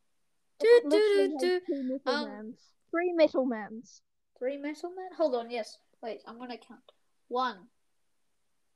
Do, 0.59 0.81
do, 0.91 1.37
do, 1.39 1.61
do. 1.71 2.01
Um, 2.05 2.29
mans. 2.29 2.59
Three 2.91 3.13
metal 3.13 3.47
mans. 3.47 4.03
Three 4.39 4.57
metal 4.57 4.91
men? 4.91 5.11
Hold 5.17 5.37
on, 5.37 5.51
yes. 5.51 5.79
Wait, 6.03 6.21
I'm 6.27 6.37
gonna 6.39 6.59
count. 6.59 6.83
One. 7.29 7.69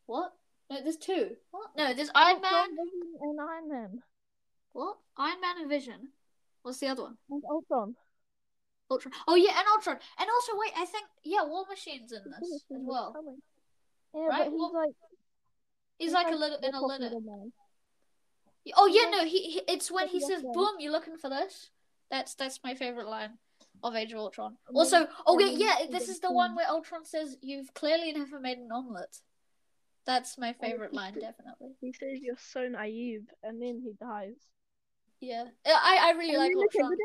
What? 0.06 0.32
No, 0.70 0.82
there's 0.82 0.96
two. 0.96 1.36
What? 1.50 1.70
No, 1.76 1.94
there's 1.94 2.08
oh, 2.08 2.12
Iron 2.16 2.40
Man. 2.40 2.66
And 3.20 3.40
Iron 3.40 3.68
Man. 3.68 4.02
What? 4.72 4.98
Iron 5.16 5.40
Man 5.40 5.56
and 5.60 5.70
Vision. 5.70 6.08
What's 6.62 6.78
the 6.78 6.88
other 6.88 7.02
one? 7.02 7.16
And 7.30 7.42
Ultron. 7.48 7.94
Ultron. 8.90 9.14
Oh 9.28 9.36
yeah, 9.36 9.58
and 9.58 9.66
Ultron. 9.74 9.98
And 10.18 10.28
also, 10.28 10.52
wait, 10.56 10.72
I 10.76 10.84
think 10.84 11.06
yeah, 11.24 11.44
War 11.44 11.64
Machine's 11.68 12.12
in 12.12 12.22
this 12.24 12.64
as 12.70 12.82
well. 12.82 13.14
Yeah, 14.14 14.20
Right, 14.26 14.38
but 14.38 14.50
he's 14.50 14.58
well, 14.58 14.72
like 14.74 14.94
He's 15.98 16.12
like 16.12 16.28
a 16.28 16.36
little 16.36 16.58
in 16.58 16.64
a 16.64 16.66
the 16.66 16.72
top 16.72 16.88
litter. 16.88 17.04
little. 17.04 17.50
Oh 18.76 18.86
yeah, 18.86 19.10
no, 19.10 19.24
he, 19.24 19.50
he 19.50 19.62
it's 19.68 19.90
when 19.90 20.08
he 20.08 20.20
says, 20.20 20.42
"Boom, 20.52 20.76
You're 20.78 20.92
looking 20.92 21.16
for 21.16 21.30
this?" 21.30 21.70
That's 22.10 22.34
that's 22.34 22.60
my 22.62 22.74
favorite 22.74 23.08
line 23.08 23.38
of 23.82 23.94
Age 23.94 24.12
of 24.12 24.18
Ultron. 24.18 24.56
Also, 24.74 25.06
oh 25.26 25.38
yeah, 25.38 25.78
yeah, 25.80 25.86
this 25.90 26.08
is 26.08 26.20
the 26.20 26.32
one 26.32 26.54
where 26.54 26.68
Ultron 26.68 27.04
says, 27.04 27.36
"You've 27.40 27.72
clearly 27.74 28.12
never 28.12 28.40
made 28.40 28.58
an 28.58 28.70
omelet." 28.72 29.20
That's 30.06 30.38
my 30.38 30.52
favorite 30.52 30.94
line, 30.94 31.14
definitely. 31.14 31.74
He 31.80 31.92
says 31.92 32.20
you're 32.22 32.36
so 32.38 32.68
naive, 32.68 33.24
and 33.42 33.60
then 33.60 33.80
he 33.82 33.92
dies. 34.00 34.36
Yeah, 35.20 35.46
I 35.66 35.98
I 36.02 36.18
really 36.18 36.34
And 36.34 36.56
like 36.56 36.68
Ultron 36.74 36.96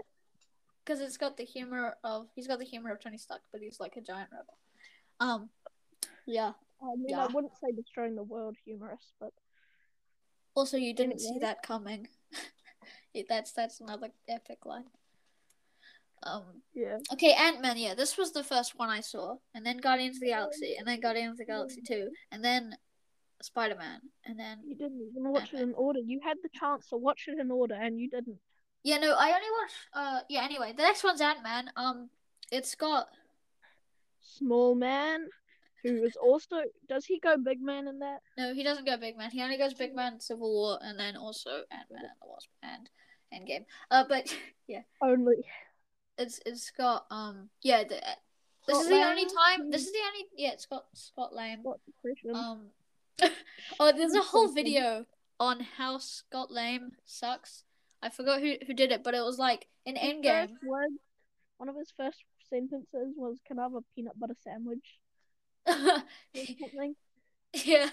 because 0.84 1.00
it's 1.00 1.18
got 1.18 1.38
the 1.38 1.44
humor 1.44 1.96
of 2.04 2.28
he's 2.36 2.48
got 2.48 2.60
the 2.60 2.66
humor 2.66 2.92
of 2.92 3.00
Tony 3.00 3.18
Stark, 3.18 3.42
but 3.52 3.62
he's 3.62 3.80
like 3.80 3.96
a 3.98 4.02
giant 4.02 4.30
rebel. 4.32 4.58
Um, 5.20 5.50
yeah. 6.28 6.54
I 6.82 6.96
mean, 6.96 7.10
Yeah. 7.10 7.26
I 7.26 7.28
wouldn't 7.28 7.58
say 7.58 7.72
destroying 7.72 8.16
the 8.16 8.24
world 8.24 8.58
humorous, 8.66 9.14
but 9.20 9.34
Also, 10.56 10.78
you 10.78 10.94
didn't 10.94 11.20
see 11.20 11.40
that 11.40 11.64
coming. 11.64 12.08
That's 13.30 13.52
that's 13.52 13.82
another 13.82 14.10
epic 14.28 14.66
line. 14.66 14.86
Um. 16.24 16.62
yeah. 16.74 16.98
Okay, 17.14 17.34
Ant 17.34 17.62
Man. 17.62 17.78
Yeah, 17.78 17.94
this 17.94 18.18
was 18.18 18.32
the 18.32 18.44
first 18.44 18.78
one 18.78 18.90
I 18.90 19.02
saw, 19.02 19.38
and 19.56 19.66
then 19.66 19.78
Guardians 19.78 20.18
of 20.18 20.22
the 20.22 20.28
Galaxy, 20.28 20.76
and 20.78 20.88
then 20.88 21.00
Guardians 21.00 21.34
of 21.34 21.38
the 21.38 21.46
Galaxy 21.46 21.82
Two, 21.86 22.10
and 22.32 22.44
then 22.44 22.76
Spider 23.44 23.76
Man, 23.76 24.00
and 24.26 24.40
then 24.40 24.60
You 24.66 24.76
didn't 24.76 25.02
even 25.12 25.30
watch 25.32 25.54
it 25.54 25.58
Ant-Man. 25.58 25.70
in 25.70 25.74
order. 25.76 26.00
You 26.00 26.20
had 26.24 26.38
the 26.44 26.50
chance 26.54 26.88
to 26.90 26.98
watch 26.98 27.26
it 27.28 27.40
in 27.40 27.52
order, 27.52 27.76
and 27.76 28.00
you 28.00 28.10
didn't. 28.10 28.38
yeah, 28.84 28.98
no, 28.98 29.14
I 29.14 29.28
only 29.30 29.52
watched. 29.62 29.76
Uh, 29.94 30.20
yeah. 30.30 30.44
Anyway, 30.44 30.74
the 30.76 30.84
next 30.84 31.04
one's 31.04 31.22
Ant 31.22 31.44
Man. 31.44 31.72
Um, 31.76 32.10
it's 32.52 32.76
got 32.76 33.08
Small 34.24 34.76
man, 34.76 35.28
who 35.84 36.04
is 36.04 36.16
also 36.16 36.58
does 36.88 37.06
he 37.06 37.20
go 37.20 37.38
big 37.38 37.60
man 37.62 37.88
in 37.88 38.00
that? 38.00 38.20
no, 38.38 38.54
he 38.54 38.64
doesn't 38.64 38.86
go 38.86 38.98
Big 38.98 39.18
Man. 39.18 39.32
He 39.32 39.42
only 39.42 39.58
goes 39.58 39.74
Big 39.74 39.96
Man 39.96 40.20
Civil 40.20 40.52
War, 40.54 40.80
and 40.82 41.00
then 41.00 41.16
also 41.18 41.50
Ant 41.72 41.90
Man 41.92 42.04
and 42.04 42.12
the 42.22 42.28
Wasp 42.28 42.50
and 42.62 42.90
Endgame. 43.34 43.66
Uh, 43.90 44.04
but 44.08 44.34
yeah, 44.68 44.82
Only. 45.02 45.38
it's 46.20 46.40
it's 46.46 46.70
got 46.72 47.06
um 47.10 47.50
yeah. 47.64 47.84
The, 47.84 48.00
this 48.68 48.76
Scott 48.78 48.82
is 48.84 48.88
the 48.90 49.04
only 49.04 49.26
time. 49.26 49.72
This 49.72 49.86
is 49.88 49.92
the 49.92 50.00
only 50.08 50.28
yeah. 50.38 50.52
It's 50.52 50.68
got 50.68 50.86
Scott 50.94 51.34
Lang. 51.34 51.60
What? 51.64 51.80
Um, 52.36 52.68
oh, 53.80 53.92
there's 53.96 54.16
a 54.16 54.22
whole 54.22 54.52
video 54.52 55.06
on 55.40 55.60
how 55.78 55.98
Scott 55.98 56.52
Lang 56.52 56.92
sucks. 57.06 57.64
I 58.02 58.10
forgot 58.10 58.42
who 58.42 58.56
who 58.66 58.74
did 58.74 58.92
it, 58.92 59.04
but 59.04 59.14
it 59.14 59.24
was 59.24 59.38
like 59.38 59.68
in 59.86 59.96
Endgame. 59.96 60.50
one 61.58 61.70
of 61.70 61.76
his 61.76 61.92
first 61.96 62.24
sentences 62.50 63.14
was, 63.16 63.38
"Can 63.48 63.60
I 63.60 63.64
have 63.64 63.76
a 63.76 63.82
peanut 63.96 64.20
butter 64.20 64.36
sandwich?" 64.44 65.00
something. 65.68 66.96
yeah, 67.54 67.90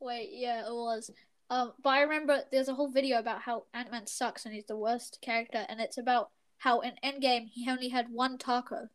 wait, 0.00 0.30
yeah, 0.32 0.66
it 0.66 0.72
was. 0.72 1.10
Um, 1.50 1.72
but 1.82 1.90
I 1.90 2.02
remember 2.02 2.42
there's 2.50 2.68
a 2.68 2.74
whole 2.74 2.90
video 2.90 3.18
about 3.18 3.42
how 3.42 3.64
Ant 3.74 3.92
Man 3.92 4.06
sucks 4.06 4.46
and 4.46 4.54
he's 4.54 4.66
the 4.66 4.76
worst 4.76 5.18
character, 5.20 5.66
and 5.68 5.80
it's 5.80 5.98
about 5.98 6.30
how 6.58 6.80
in 6.80 6.92
Endgame 7.04 7.48
he 7.52 7.68
only 7.70 7.88
had 7.88 8.06
one 8.10 8.38
taco, 8.38 8.88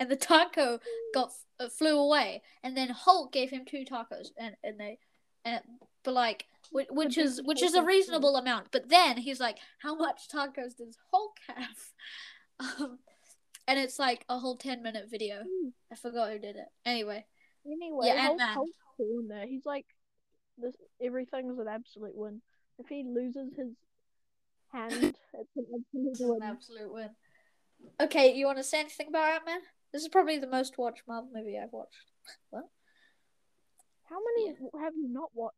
and 0.00 0.10
the 0.10 0.16
taco 0.16 0.80
got 1.14 1.30
uh, 1.60 1.68
flew 1.68 1.96
away, 1.98 2.42
and 2.64 2.76
then 2.76 2.88
Hulk 2.88 3.32
gave 3.32 3.50
him 3.50 3.64
two 3.64 3.84
tacos, 3.84 4.30
and 4.36 4.56
and 4.64 4.80
they, 4.80 4.98
and 5.44 5.60
but 6.02 6.14
like 6.14 6.46
which, 6.72 6.88
which 6.90 7.18
is 7.18 7.40
which 7.44 7.62
is 7.62 7.74
a 7.74 7.82
reasonable 7.82 8.34
amount. 8.36 8.68
But 8.72 8.88
then 8.88 9.18
he's 9.18 9.38
like, 9.38 9.58
how 9.78 9.94
much 9.94 10.28
tacos 10.28 10.76
does 10.76 10.96
Hulk 11.12 11.36
have? 11.46 11.58
Um, 12.78 12.98
and 13.66 13.78
it's 13.78 13.98
like 13.98 14.22
a 14.28 14.38
whole 14.38 14.56
ten 14.56 14.82
minute 14.82 15.06
video. 15.10 15.36
Hmm. 15.38 15.68
I 15.90 15.94
forgot 15.96 16.30
who 16.30 16.38
did 16.38 16.56
it. 16.56 16.66
Anyway, 16.84 17.24
Anyway, 17.66 18.06
Yeah, 18.06 18.26
Hulk, 18.26 18.40
Hulk's 18.40 18.70
cool 18.98 19.20
in 19.20 19.28
there. 19.28 19.46
He's 19.46 19.64
like, 19.64 19.86
this 20.58 20.74
everything's 21.02 21.58
an 21.58 21.68
absolute 21.68 22.14
win. 22.14 22.42
If 22.78 22.88
he 22.88 23.02
loses 23.04 23.54
his 23.56 23.68
hand, 24.72 24.92
it's 24.92 25.56
an 25.56 25.66
absolute 25.74 26.12
is 26.12 26.20
an 26.20 26.28
win. 26.28 26.42
absolute 26.42 26.92
win. 26.92 27.08
Okay, 27.98 28.34
you 28.34 28.44
want 28.44 28.58
to 28.58 28.64
say 28.64 28.80
anything 28.80 29.08
about 29.08 29.30
Ant 29.30 29.46
Man? 29.46 29.60
This 29.92 30.02
is 30.02 30.08
probably 30.08 30.38
the 30.38 30.46
most 30.46 30.78
watched 30.78 31.02
Marvel 31.08 31.30
movie 31.34 31.58
I've 31.58 31.72
watched. 31.72 32.10
What? 32.50 32.64
How 34.08 34.16
many 34.36 34.48
have 34.84 34.94
you 34.96 35.08
not 35.08 35.30
watched? 35.34 35.56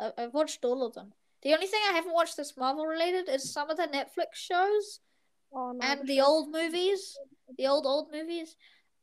I- 0.00 0.12
I've 0.18 0.34
watched 0.34 0.64
all 0.64 0.84
of 0.86 0.94
them. 0.94 1.12
The 1.42 1.54
only 1.54 1.66
thing 1.66 1.80
I 1.88 1.92
haven't 1.94 2.12
watched 2.14 2.36
that's 2.36 2.56
Marvel 2.56 2.86
related 2.86 3.28
is 3.28 3.52
some 3.52 3.70
of 3.70 3.76
the 3.76 3.84
Netflix 3.88 4.34
shows 4.34 5.00
Oh 5.52 5.72
no, 5.72 5.78
and 5.86 6.06
the 6.08 6.16
show- 6.16 6.24
old 6.26 6.50
movies, 6.50 7.16
the 7.56 7.66
old 7.68 7.86
old 7.86 8.10
movies, 8.12 8.56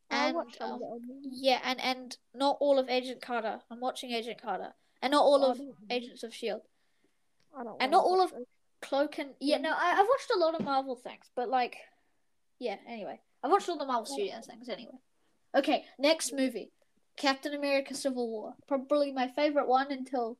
and 0.09 0.35
watched 0.35 0.57
some 0.57 0.73
of 0.73 0.81
um, 0.81 0.99
yeah, 1.31 1.59
and 1.63 1.79
and 1.79 2.17
not 2.35 2.57
all 2.59 2.79
of 2.79 2.89
Agent 2.89 3.21
Carter. 3.21 3.61
I'm 3.71 3.79
watching 3.79 4.11
Agent 4.11 4.41
Carter, 4.41 4.73
and 5.01 5.11
not 5.11 5.23
all 5.23 5.45
Oh, 5.45 5.51
of 5.51 5.61
Agents 5.89 6.23
of 6.23 6.33
Shield. 6.33 6.61
I 7.57 7.63
don't 7.63 7.81
and 7.81 7.91
not 7.91 8.03
all 8.03 8.21
of- 8.21 8.33
Cloak 8.81 9.17
and 9.19 9.29
yeah, 9.39 9.57
no, 9.59 9.69
I, 9.71 9.91
I've 9.97 10.07
watched 10.07 10.31
a 10.35 10.39
lot 10.39 10.55
of 10.55 10.65
Marvel 10.65 10.97
things, 10.97 11.31
but 11.37 11.47
like, 11.47 11.77
yeah. 12.59 12.75
Anyway, 12.85 13.21
I've 13.43 13.51
watched 13.51 13.69
all 13.69 13.77
the 13.77 13.85
Marvel 13.85 14.05
Studios 14.05 14.45
things. 14.47 14.69
Anyway, 14.69 14.97
okay, 15.55 15.85
next 15.99 16.33
movie, 16.33 16.71
Captain 17.17 17.53
America: 17.53 17.93
Civil 17.93 18.29
War, 18.29 18.55
probably 18.67 19.11
my 19.11 19.27
favorite 19.29 19.67
one 19.67 19.91
until 19.91 20.37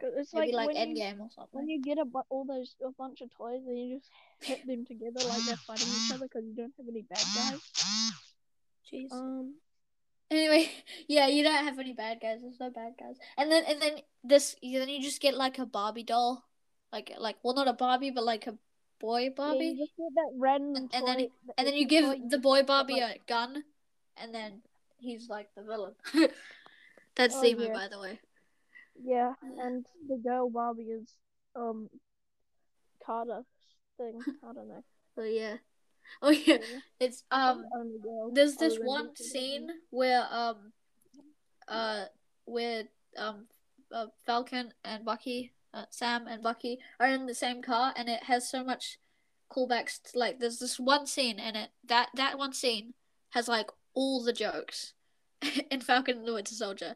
It's 0.00 0.32
maybe 0.32 0.52
like, 0.52 0.68
like, 0.68 0.76
when 0.76 0.96
you, 0.96 1.02
Endgame 1.04 1.20
or 1.20 1.46
when 1.50 1.68
you 1.68 1.82
get 1.82 1.98
a 1.98 2.04
bu- 2.04 2.28
all 2.30 2.44
those 2.44 2.74
a 2.86 2.90
bunch 2.92 3.20
of 3.20 3.30
toys 3.36 3.62
and 3.66 3.78
you 3.78 3.98
just 3.98 4.10
hit 4.40 4.66
them 4.66 4.86
together 4.86 5.26
like 5.28 5.42
they're 5.44 5.56
fighting 5.56 5.88
each 5.88 6.12
other 6.14 6.26
because 6.26 6.44
you 6.46 6.54
don't 6.54 6.72
have 6.78 6.88
any 6.88 7.02
bad 7.02 7.24
guys. 7.34 7.60
Jeez. 8.90 9.12
Um, 9.12 9.54
Anyway, 10.30 10.70
yeah, 11.08 11.26
you 11.26 11.42
don't 11.42 11.64
have 11.64 11.78
any 11.78 11.92
bad 11.92 12.20
guys. 12.20 12.38
There's 12.40 12.60
no 12.60 12.70
bad 12.70 12.94
guys. 12.98 13.16
And 13.36 13.50
then 13.50 13.64
and 13.66 13.82
then 13.82 13.98
this 14.22 14.56
then 14.62 14.88
you 14.88 15.02
just 15.02 15.20
get 15.20 15.36
like 15.36 15.58
a 15.58 15.66
Barbie 15.66 16.04
doll, 16.04 16.44
like 16.92 17.12
like 17.18 17.36
well 17.42 17.54
not 17.54 17.68
a 17.68 17.72
Barbie 17.72 18.10
but 18.10 18.24
like 18.24 18.46
a 18.46 18.56
boy 19.00 19.30
yeah, 19.64 19.70
you 19.78 19.86
that 20.14 20.30
random 20.36 20.76
And- 20.76 20.94
and 20.94 21.06
then 21.08 21.28
and 21.56 21.66
then 21.66 21.74
you 21.74 21.86
give 21.86 22.04
the 22.30 22.38
boy 22.38 22.62
like- 23.00 23.16
a 23.16 23.18
gun, 23.26 23.64
and 24.16 24.34
then 24.34 24.62
he's 24.98 25.28
like 25.28 25.48
the 25.56 25.62
villain. 25.62 25.94
That's 27.16 27.34
Oh, 27.36 27.40
yeah. 27.66 27.72
by 27.74 27.88
the 27.88 27.98
way. 27.98 28.20
Yeah, 29.02 29.32
and 29.58 29.86
the 30.08 30.16
girl 30.16 30.50
Barbie 30.50 30.84
is 30.84 31.08
um 31.56 31.88
Carter 33.04 33.42
thing. 33.96 34.20
I 34.44 34.52
don't 34.52 34.68
know. 34.68 34.84
Oh 35.16 35.24
yeah. 35.24 35.56
Oh 36.22 36.30
yeah. 36.30 36.58
Yeah. 36.60 36.80
It's 37.00 37.24
um. 37.30 37.64
There's 38.32 38.56
this 38.56 38.78
one 38.78 39.16
scene 39.16 39.68
where 39.90 40.26
um, 40.30 40.72
uh, 41.68 42.04
where 42.44 42.84
um, 43.16 43.46
uh, 43.92 44.06
Falcon 44.26 44.72
and 44.84 45.04
Bucky, 45.04 45.52
uh, 45.72 45.84
Sam 45.90 46.26
and 46.26 46.42
Bucky 46.42 46.78
are 46.98 47.08
in 47.08 47.26
the 47.26 47.34
same 47.34 47.62
car, 47.62 47.92
and 47.96 48.08
it 48.08 48.24
has 48.24 48.48
so 48.48 48.64
much 48.64 48.98
callbacks. 49.52 50.02
To, 50.02 50.18
like, 50.18 50.40
there's 50.40 50.58
this 50.58 50.78
one 50.78 51.06
scene, 51.06 51.38
in 51.38 51.56
it 51.56 51.70
that 51.84 52.10
that 52.14 52.38
one 52.38 52.52
scene 52.52 52.94
has 53.30 53.48
like 53.48 53.70
all 53.94 54.22
the 54.22 54.32
jokes 54.32 54.94
in 55.70 55.80
Falcon 55.80 56.18
and 56.18 56.28
the 56.28 56.34
Winter 56.34 56.54
Soldier. 56.54 56.94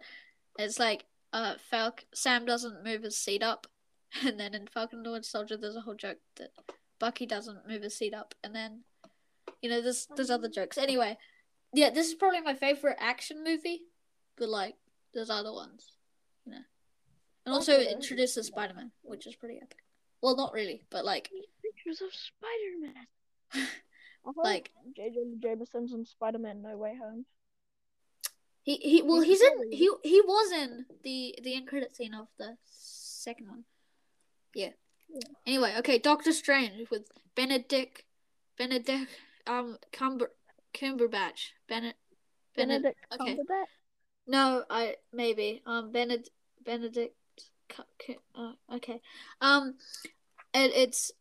It's 0.58 0.78
like 0.78 1.04
uh, 1.32 1.54
Falc 1.72 2.00
Sam 2.14 2.44
doesn't 2.44 2.84
move 2.84 3.02
his 3.02 3.16
seat 3.16 3.42
up, 3.42 3.66
and 4.24 4.38
then 4.38 4.54
in 4.54 4.66
Falcon 4.66 4.98
and 4.98 5.06
the 5.06 5.12
Winter 5.12 5.28
Soldier, 5.28 5.56
there's 5.56 5.76
a 5.76 5.80
whole 5.80 5.94
joke 5.94 6.18
that 6.36 6.50
Bucky 6.98 7.26
doesn't 7.26 7.68
move 7.68 7.82
his 7.82 7.96
seat 7.96 8.14
up, 8.14 8.34
and 8.42 8.54
then 8.54 8.80
you 9.60 9.70
know 9.70 9.80
there's 9.80 10.06
there's 10.16 10.30
other 10.30 10.48
jokes. 10.48 10.78
Anyway, 10.78 11.16
yeah, 11.72 11.90
this 11.90 12.08
is 12.08 12.14
probably 12.14 12.40
my 12.40 12.54
favorite 12.54 12.96
action 13.00 13.42
movie, 13.44 13.82
but 14.36 14.48
like 14.48 14.76
there's 15.12 15.30
other 15.30 15.52
ones, 15.52 15.92
you 16.44 16.52
know. 16.52 16.62
And 17.46 17.54
also 17.54 17.72
it 17.72 17.92
introduces 17.92 18.46
Spider 18.46 18.74
Man, 18.74 18.90
which 19.02 19.26
is 19.26 19.36
pretty 19.36 19.56
epic. 19.56 19.78
Well, 20.22 20.36
not 20.36 20.52
really, 20.54 20.82
but 20.90 21.04
like 21.04 21.30
Pictures 21.62 22.00
of 22.00 22.12
Spider 22.14 22.80
Man. 22.80 23.68
Like- 24.36 24.70
J.J. 24.96 25.16
Jameson's 25.42 25.92
in 25.92 26.06
Spider 26.06 26.38
Man 26.38 26.62
No 26.62 26.76
Way 26.78 26.96
Home. 26.96 27.26
he 28.62 28.76
he 28.76 29.02
well 29.02 29.20
He's 29.20 29.42
in 29.42 29.70
he 29.70 29.90
he 30.02 30.20
was 30.22 30.52
in 30.52 30.86
the 31.02 31.38
the 31.42 31.54
end 31.56 31.68
credit 31.68 31.94
scene 31.94 32.14
of 32.14 32.28
the 32.38 32.56
second 32.64 33.48
one. 33.48 33.64
Yeah. 34.54 34.70
Yeah. 35.10 35.28
Anyway, 35.46 35.74
okay, 35.78 35.98
Doctor 35.98 36.32
Strange 36.32 36.88
with 36.90 37.10
Benedict 37.34 38.04
Benedict 38.56 39.10
um 39.46 39.76
Cumber 39.92 40.30
Cumberbatch 40.72 41.52
Bennett 41.68 41.96
Benedict 42.56 42.96
Benedict 43.10 43.20
okay. 43.20 43.34
Cumberbatch. 43.34 43.66
No, 44.26 44.64
I 44.70 44.96
maybe 45.12 45.62
um 45.66 45.92
Bened 45.92 46.28
Benedict. 46.64 47.14
Cu- 47.98 48.14
Uh, 48.34 48.52
okay. 48.74 49.00
Um, 49.40 49.74
it, 50.52 50.72
it's 50.74 51.12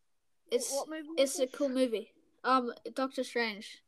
it's 0.50 0.72
what 0.72 0.88
movie? 0.88 1.08
it's 1.18 1.38
a 1.38 1.46
cool 1.46 1.68
movie. 1.68 2.12
Um, 2.44 2.72
Doctor 2.94 3.24
Strange. 3.24 3.82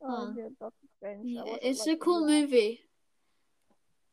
Oh, 0.00 0.08
um, 0.08 0.34
yeah, 0.38 0.48
Doctor 0.60 0.86
Strange. 0.98 1.24
Yeah, 1.26 1.42
it's 1.62 1.86
like, 1.86 1.96
a 1.96 2.00
cool 2.00 2.26
movie. 2.26 2.80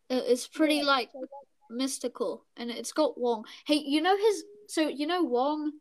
It- 0.09 0.23
It's 0.27 0.47
pretty 0.47 0.77
Yeah, 0.77 0.83
like 0.85 1.09
so 1.11 1.25
mystical, 1.69 2.45
and 2.57 2.69
it's 2.71 2.91
got 2.91 3.17
Wong. 3.19 3.45
Hey, 3.65 3.75
you 3.85 4.01
know 4.01 4.17
his? 4.17 4.43
So 4.67 4.87
you 4.87 5.07
know 5.07 5.23
Wong? 5.23 5.73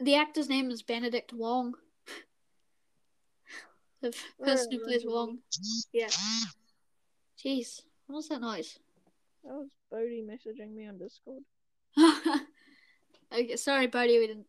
The 0.00 0.16
actor's 0.16 0.48
name 0.48 0.70
is 0.70 0.82
Benedict 0.82 1.32
Wong. 1.32 1.74
The 4.02 4.12
person 4.44 4.72
who 4.72 4.80
plays. 4.84 5.04
Wong. 5.06 5.38
Yeah. 5.92 6.08
Jeez, 7.38 7.82
what 8.06 8.16
was 8.16 8.28
that 8.28 8.40
noise? 8.40 8.78
That 9.44 9.54
was 9.54 9.68
Bodie 9.90 10.22
messaging 10.22 10.74
me 10.74 10.86
on 10.86 10.98
Discord. 10.98 11.42
okay, 13.32 13.56
sorry, 13.56 13.86
Bodie, 13.88 14.18
we 14.18 14.26
didn't. 14.28 14.46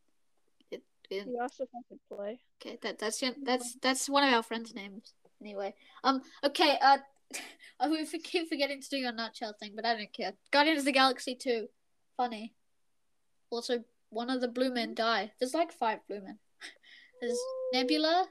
It, 0.72 0.84
we 1.10 1.18
didn't 1.18 1.32
He 1.32 1.40
asked 1.40 1.60
if 1.60 1.70
I 1.76 1.82
could 1.90 2.00
play. 2.16 2.40
Okay, 2.62 2.78
that 2.84 3.00
that's 3.00 3.24
that's 3.44 3.76
that's 3.82 4.10
one 4.10 4.24
of 4.24 4.34
our 4.34 4.44
friends' 4.44 4.76
names. 4.76 5.14
Anyway, 5.42 5.74
um, 6.04 6.22
okay, 6.44 6.78
uh, 6.82 6.98
I 7.80 7.90
we 7.90 8.06
keep 8.06 8.50
forgetting 8.50 8.82
to 8.82 8.90
do 8.90 8.98
your 8.98 9.12
nutshell 9.12 9.56
thing, 9.60 9.74
but 9.76 9.86
I 9.86 9.96
don't 9.98 10.14
care. 10.14 10.34
Guardians 10.52 10.80
of 10.80 10.86
the 10.86 10.92
Galaxy 10.92 11.36
two, 11.36 11.68
funny. 12.16 12.54
Also, 13.50 13.84
one 14.10 14.30
of 14.30 14.42
the 14.42 14.48
blue 14.48 14.74
men 14.74 14.94
die. 14.94 15.32
There's 15.40 15.54
like 15.54 15.72
five 15.72 16.00
blue 16.08 16.22
men. 16.22 16.40
There's 17.22 17.38
Nebula, 17.74 18.28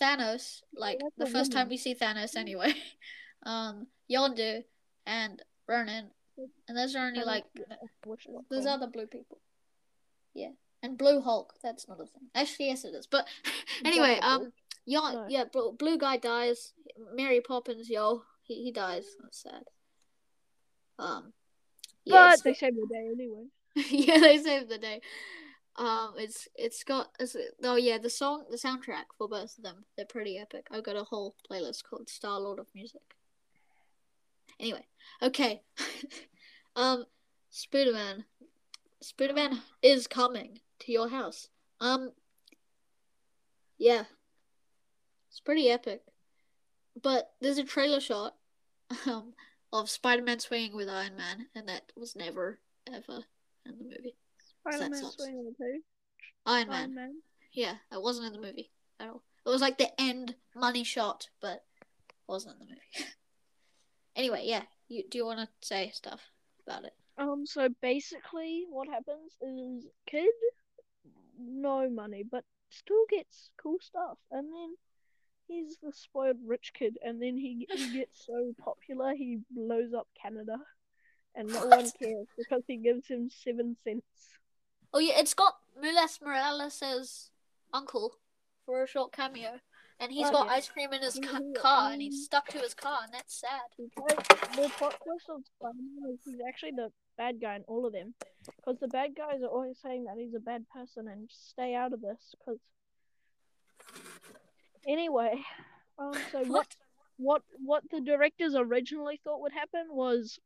Thanos, 0.00 0.62
like 0.76 1.00
the 1.16 1.26
first 1.26 1.52
time 1.52 1.68
we 1.68 1.76
see 1.76 1.94
Thanos 1.94 2.36
anyway. 2.36 2.74
um, 3.44 3.86
Yondu 4.10 4.64
and 5.06 5.42
Ronan, 5.68 6.10
and 6.68 6.76
those 6.76 6.94
are 6.96 7.06
only 7.06 7.22
like 7.22 7.44
there's 8.50 8.66
other 8.66 8.86
blue 8.86 9.06
people. 9.06 9.38
Yeah. 10.34 10.50
And 10.82 10.98
Blue 10.98 11.22
Hulk, 11.22 11.54
that's 11.62 11.88
not 11.88 11.98
a 11.98 12.04
thing. 12.04 12.28
Actually, 12.34 12.66
yes, 12.66 12.84
it 12.84 12.94
is. 12.94 13.06
But 13.06 13.26
anyway, 13.86 14.18
um, 14.20 14.52
yeah, 14.84 15.12
No. 15.14 15.26
yeah, 15.30 15.44
blue, 15.50 15.72
blue 15.72 15.96
guy 15.96 16.18
dies. 16.18 16.74
Mary 17.14 17.40
Poppins, 17.40 17.88
yo, 17.88 18.22
he, 18.42 18.64
he 18.64 18.70
dies. 18.70 19.06
That's 19.22 19.42
sad. 19.42 19.62
Um, 20.98 21.32
yeah, 22.04 22.32
But 22.32 22.44
they 22.44 22.52
saved 22.52 22.76
the 22.76 22.86
day 22.86 23.08
anyway. 23.10 23.46
yeah, 23.90 24.18
they 24.18 24.38
saved 24.38 24.68
the 24.68 24.76
day. 24.76 25.00
Um, 25.76 26.14
it's 26.18 26.46
it's 26.54 26.84
got 26.84 27.08
it's, 27.18 27.34
oh 27.64 27.76
yeah, 27.76 27.98
the 27.98 28.10
song, 28.10 28.44
the 28.48 28.56
soundtrack 28.56 29.06
for 29.18 29.26
both 29.26 29.56
of 29.56 29.64
them, 29.64 29.86
they're 29.96 30.06
pretty 30.06 30.38
epic. 30.38 30.68
I've 30.70 30.84
got 30.84 30.96
a 30.96 31.02
whole 31.04 31.34
playlist 31.50 31.82
called 31.82 32.08
Star 32.08 32.38
Lord 32.38 32.58
of 32.58 32.66
Music. 32.74 33.16
Anyway, 34.60 34.86
okay, 35.22 35.62
um, 36.76 37.04
Spiderman, 37.52 38.24
Spiderman 39.02 39.60
is 39.82 40.06
coming 40.06 40.60
to 40.80 40.92
your 40.92 41.08
house. 41.08 41.48
Um, 41.80 42.12
yeah, 43.78 44.04
it's 45.28 45.40
pretty 45.40 45.68
epic. 45.70 46.02
But 47.00 47.32
there's 47.40 47.58
a 47.58 47.64
trailer 47.64 48.00
shot, 48.00 48.36
um, 49.06 49.34
of 49.72 49.90
Spider-Man 49.90 50.38
swinging 50.38 50.76
with 50.76 50.88
Iron 50.88 51.16
Man, 51.16 51.46
and 51.54 51.68
that 51.68 51.90
was 51.96 52.14
never 52.14 52.60
ever 52.86 53.24
in 53.66 53.78
the 53.78 53.84
movie. 53.84 54.14
Spider 54.60 54.90
Man 54.90 54.94
sucks. 54.94 55.16
swinging 55.16 55.44
the 55.44 55.54
two. 55.58 55.80
Iron 56.46 56.68
Man. 56.68 56.80
Iron 56.80 56.94
Man. 56.94 57.14
Yeah, 57.52 57.74
it 57.92 58.00
wasn't 58.00 58.28
in 58.28 58.40
the 58.40 58.46
movie 58.46 58.70
at 59.00 59.08
all. 59.08 59.22
It 59.44 59.48
was 59.48 59.60
like 59.60 59.78
the 59.78 60.00
end 60.00 60.36
money 60.54 60.84
shot, 60.84 61.28
but 61.40 61.64
it 61.80 62.14
wasn't 62.28 62.54
in 62.60 62.60
the 62.60 62.74
movie. 62.74 63.10
anyway, 64.16 64.42
yeah. 64.44 64.62
You 64.88 65.04
do 65.08 65.18
you 65.18 65.26
want 65.26 65.40
to 65.40 65.48
say 65.66 65.90
stuff 65.94 66.20
about 66.66 66.84
it? 66.84 66.92
Um, 67.16 67.46
so 67.46 67.68
basically, 67.80 68.64
what 68.68 68.88
happens 68.88 69.32
is 69.40 69.86
kid, 70.06 70.28
no 71.38 71.88
money, 71.88 72.24
but 72.28 72.44
still 72.70 73.04
gets 73.08 73.50
cool 73.60 73.78
stuff, 73.80 74.18
and 74.30 74.52
then 74.52 74.74
he's 75.46 75.78
the 75.82 75.92
spoiled 75.92 76.36
rich 76.44 76.72
kid, 76.74 76.96
and 77.02 77.22
then 77.22 77.36
he 77.36 77.66
he 77.70 77.92
gets 77.98 78.26
so 78.26 78.52
popular 78.62 79.14
he 79.14 79.38
blows 79.50 79.94
up 79.94 80.08
Canada, 80.20 80.58
and 81.34 81.48
no 81.48 81.66
one 81.66 81.90
cares 82.02 82.26
because 82.36 82.62
he 82.66 82.76
gives 82.76 83.06
him 83.06 83.30
seven 83.30 83.76
cents. 83.84 84.04
Oh 84.92 84.98
yeah, 84.98 85.18
it's 85.18 85.34
got 85.34 85.54
Miles 85.80 86.20
Morales' 86.22 86.82
as 86.82 87.30
uncle 87.72 88.18
for 88.66 88.82
a 88.82 88.86
short 88.86 89.12
cameo, 89.12 89.60
and 90.00 90.10
he's 90.12 90.26
Oh, 90.28 90.32
got 90.32 90.46
yeah. 90.46 90.52
ice 90.52 90.68
cream 90.68 90.92
in 90.92 91.02
his 91.02 91.18
ca- 91.22 91.40
car, 91.56 91.86
and 91.86 91.94
um, 91.94 92.00
he's 92.00 92.24
stuck 92.24 92.48
to 92.48 92.58
his 92.58 92.74
car, 92.74 92.98
and 93.04 93.12
that's 93.14 93.40
sad. 93.40 93.60
The 93.76 94.68
plot 94.76 94.96
twist 95.04 95.26
of 95.30 95.42
Spider-Man 95.58 96.18
he's 96.24 96.40
actually 96.48 96.72
the 96.72 96.90
bad 97.16 97.40
guy 97.40 97.56
in 97.56 97.62
all 97.68 97.86
of 97.86 97.92
them, 97.92 98.14
because 98.56 98.78
the 98.80 98.88
bad 98.88 99.14
guys 99.16 99.40
are 99.42 99.48
always 99.48 99.78
saying 99.80 100.04
that 100.04 100.16
he's 100.18 100.34
a 100.34 100.40
bad 100.40 100.64
person 100.68 101.06
and 101.08 101.28
stay 101.30 101.74
out 101.74 101.92
of 101.92 102.00
this. 102.00 102.34
Because 102.38 102.60
anyway, 104.86 105.40
um, 105.98 106.12
so 106.32 106.38
what 106.44 106.48
What? 106.48 106.76
what 107.16 107.42
what 107.64 107.82
the 107.90 108.00
directors 108.00 108.54
originally 108.56 109.20
thought 109.22 109.40
would 109.40 109.52
happen 109.52 109.86
was, 109.90 110.38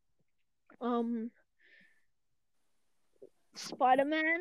um, 0.80 1.30
Spider-Man 3.54 4.40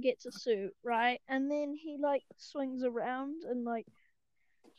gets 0.00 0.24
a 0.24 0.32
suit, 0.32 0.72
right, 0.84 1.20
and 1.28 1.50
then 1.50 1.74
he 1.78 1.96
like 2.00 2.22
swings 2.38 2.82
around 2.84 3.42
and 3.44 3.64
like 3.64 3.86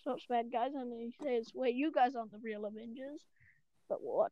stops 0.07 0.25
bad 0.29 0.51
guys, 0.51 0.71
and 0.73 0.91
he 0.93 1.13
says, 1.21 1.51
"Wait, 1.53 1.75
you 1.75 1.91
guys 1.91 2.15
aren't 2.15 2.31
the 2.31 2.37
real 2.39 2.65
Avengers." 2.65 3.21
But 3.89 4.01
what 4.01 4.31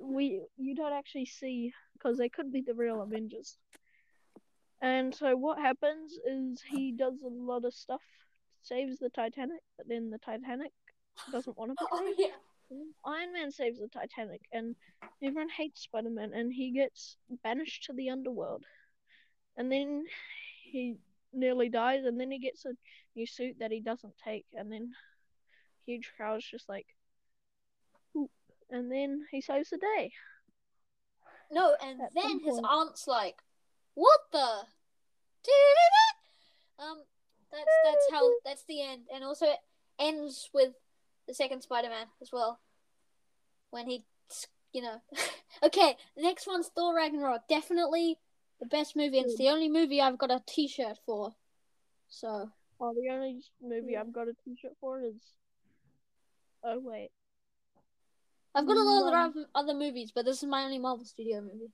we 0.00 0.42
you 0.56 0.74
don't 0.74 0.92
actually 0.92 1.26
see 1.26 1.72
because 1.94 2.16
they 2.18 2.28
could 2.28 2.52
be 2.52 2.60
the 2.62 2.74
real 2.74 3.02
Avengers. 3.02 3.56
And 4.82 5.14
so 5.14 5.36
what 5.36 5.58
happens 5.58 6.12
is 6.24 6.62
he 6.62 6.92
does 6.92 7.14
a 7.24 7.28
lot 7.28 7.64
of 7.64 7.74
stuff, 7.74 8.00
saves 8.62 8.98
the 8.98 9.10
Titanic, 9.10 9.60
but 9.76 9.88
then 9.88 10.10
the 10.10 10.18
Titanic 10.18 10.72
doesn't 11.30 11.58
want 11.58 11.72
to 11.72 11.74
be 11.84 11.88
Oh 11.92 12.06
saved. 12.06 12.20
yeah. 12.20 12.76
Iron 13.04 13.32
Man 13.32 13.50
saves 13.50 13.80
the 13.80 13.88
Titanic, 13.88 14.42
and 14.52 14.76
everyone 15.22 15.48
hates 15.50 15.82
Spider 15.82 16.10
Man, 16.10 16.32
and 16.32 16.52
he 16.52 16.70
gets 16.70 17.16
banished 17.42 17.84
to 17.84 17.92
the 17.92 18.10
underworld. 18.10 18.64
And 19.56 19.70
then 19.70 20.04
he 20.62 20.96
nearly 21.32 21.68
dies, 21.68 22.04
and 22.04 22.18
then 22.20 22.30
he 22.30 22.38
gets 22.38 22.64
a 22.64 22.72
new 23.16 23.26
suit 23.26 23.56
that 23.60 23.70
he 23.72 23.80
doesn't 23.80 24.14
take, 24.24 24.46
and 24.54 24.70
then 24.72 24.92
huge 25.86 26.10
crowd's 26.16 26.44
just 26.48 26.68
like, 26.68 26.86
Oop. 28.16 28.30
and 28.70 28.90
then 28.90 29.26
he 29.30 29.40
saves 29.40 29.70
the 29.70 29.78
day. 29.78 30.12
No, 31.50 31.74
and 31.82 32.00
At 32.00 32.14
then 32.14 32.40
his 32.44 32.54
point- 32.54 32.66
aunt's 32.68 33.06
like, 33.08 33.36
"What 33.94 34.20
the?" 34.32 34.64
Um, 36.78 37.02
that's 37.52 37.64
that's 37.84 38.06
how 38.10 38.30
that's 38.44 38.64
the 38.68 38.82
end, 38.82 39.02
and 39.12 39.22
also 39.24 39.46
it 39.46 39.58
ends 39.98 40.48
with 40.54 40.72
the 41.28 41.34
second 41.34 41.62
Spider-Man 41.62 42.06
as 42.22 42.30
well, 42.32 42.58
when 43.70 43.86
he, 43.86 44.04
you 44.72 44.80
know. 44.82 45.02
okay, 45.62 45.96
next 46.16 46.46
one's 46.46 46.68
Thor 46.68 46.94
Ragnarok. 46.96 47.48
Definitely 47.48 48.18
the 48.60 48.66
best 48.66 48.94
movie, 48.96 49.18
and 49.18 49.26
it's 49.26 49.36
the 49.38 49.48
only 49.48 49.68
movie 49.68 50.00
I've 50.00 50.18
got 50.18 50.30
a 50.30 50.42
T-shirt 50.46 50.98
for. 51.06 51.34
So 52.08 52.50
Oh, 52.80 52.94
the 52.94 53.12
only 53.12 53.42
movie. 53.62 53.96
I've 53.96 54.12
got 54.12 54.28
a 54.28 54.34
T-shirt 54.44 54.72
for 54.80 55.00
is. 55.02 55.14
Oh 56.62 56.78
wait, 56.78 57.10
I've 58.54 58.66
got 58.66 58.76
a 58.76 58.82
lot 58.82 59.14
of 59.30 59.36
Um, 59.36 59.46
other 59.54 59.74
movies, 59.74 60.12
but 60.14 60.24
this 60.24 60.42
is 60.42 60.48
my 60.48 60.64
only 60.64 60.78
Marvel 60.78 61.04
Studio 61.06 61.40
movie. 61.40 61.72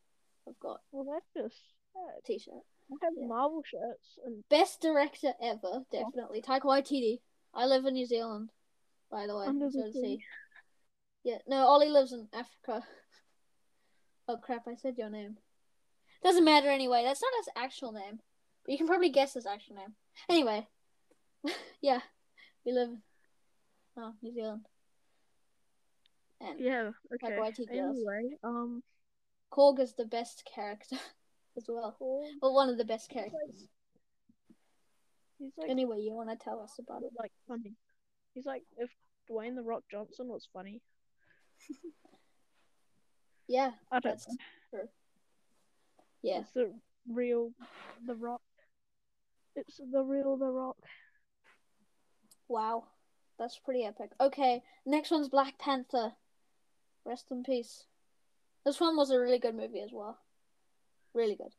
I've 0.49 0.59
got 0.61 0.81
well 0.93 1.05
that's 1.05 1.27
just 1.35 1.61
sad. 1.93 2.19
a 2.19 2.23
T-shirt. 2.23 2.55
I 2.93 2.95
have 3.03 3.15
Yeah. 3.17 3.27
Marvel 3.27 3.63
shirts 3.65 4.19
and 4.25 4.49
Best 4.49 4.81
director 4.81 5.35
ever, 5.41 5.85
definitely. 5.91 6.41
Taika 6.41 6.63
Waititi. 6.63 7.21
I 7.53 7.67
live 7.67 7.85
in 7.85 7.95
New 7.95 8.07
Zealand, 8.07 8.51
by 9.11 9.27
the 9.27 9.37
way. 9.37 9.47
Under 9.47 9.71
so 9.71 9.83
the 9.83 9.93
sea. 9.93 10.25
Yeah, 11.25 11.39
no, 11.49 11.67
Ollie 11.67 11.89
lives 11.89 12.13
in 12.13 12.29
Africa. 12.33 12.87
Oh 14.29 14.37
crap, 14.39 14.67
I 14.67 14.75
said 14.75 14.99
your 14.99 15.09
name. 15.09 15.39
Doesn't 16.23 16.45
matter 16.45 16.69
anyway, 16.69 17.03
that's 17.05 17.23
not 17.23 17.33
his 17.39 17.49
actual 17.57 17.93
name. 17.93 18.21
But 18.65 18.73
you 18.73 18.79
can 18.79 18.87
probably 18.87 19.11
guess 19.11 19.35
his 19.35 19.47
actual 19.47 19.77
name. 19.77 19.95
Anyway. 20.29 20.67
yeah. 21.81 22.01
We 22.65 22.73
live 22.73 22.89
in 22.89 23.03
oh, 23.99 24.13
New 24.23 24.33
Zealand. 24.33 24.67
And 26.41 26.59
yeah. 26.61 26.91
Okay. 27.15 27.35
Anyway, 27.71 28.37
um, 28.43 28.83
Korg 29.53 29.81
is 29.81 29.95
the 29.95 30.05
best 30.05 30.49
character 30.53 30.97
as 31.57 31.65
well. 31.69 31.95
Paul, 31.99 32.29
Well 32.43 32.55
one 32.55 32.69
of 32.69 32.77
the 32.77 32.85
best 32.85 33.09
characters. 33.09 33.69
he's 35.39 35.53
like 35.57 35.71
Anyway, 35.71 36.01
you 36.01 36.13
wanna 36.13 36.37
tell 36.37 36.61
us 36.61 36.79
about 36.79 37.03
it. 37.03 37.13
like 37.19 37.33
funny. 37.49 37.75
He's 38.35 38.45
like 38.47 38.65
if 38.77 38.91
Dwayne 39.31 39.55
the 39.55 39.63
Rock 39.63 39.85
Johnson 39.91 40.29
was 40.29 40.49
funny. 40.53 40.83
Yeah, 43.49 43.71
I 43.93 44.01
don't 44.01 44.19
That's- 44.19 44.27
know. 44.73 44.81
Yeah. 46.27 46.41
It's 46.41 46.53
the 46.53 46.73
real 47.09 47.53
The 48.07 48.15
Rock. 48.15 48.43
It's 49.55 49.79
the 49.79 50.03
real 50.03 50.37
The 50.37 50.47
Rock. 50.47 50.77
Wow. 52.49 52.85
That's 53.39 53.59
pretty 53.59 53.85
epic. 53.85 54.11
Okay, 54.21 54.63
next 54.85 55.11
one's 55.11 55.29
Black 55.29 55.59
Panther. 55.59 56.13
Rest 57.05 57.27
in 57.31 57.45
peace. 57.45 57.85
This 58.65 58.81
one 58.81 58.97
was 58.97 59.11
a 59.11 59.21
really 59.21 59.39
good 59.39 59.55
movie 59.55 59.81
as 59.81 59.91
well. 59.93 60.19
Really 61.15 61.37
good. 61.37 61.53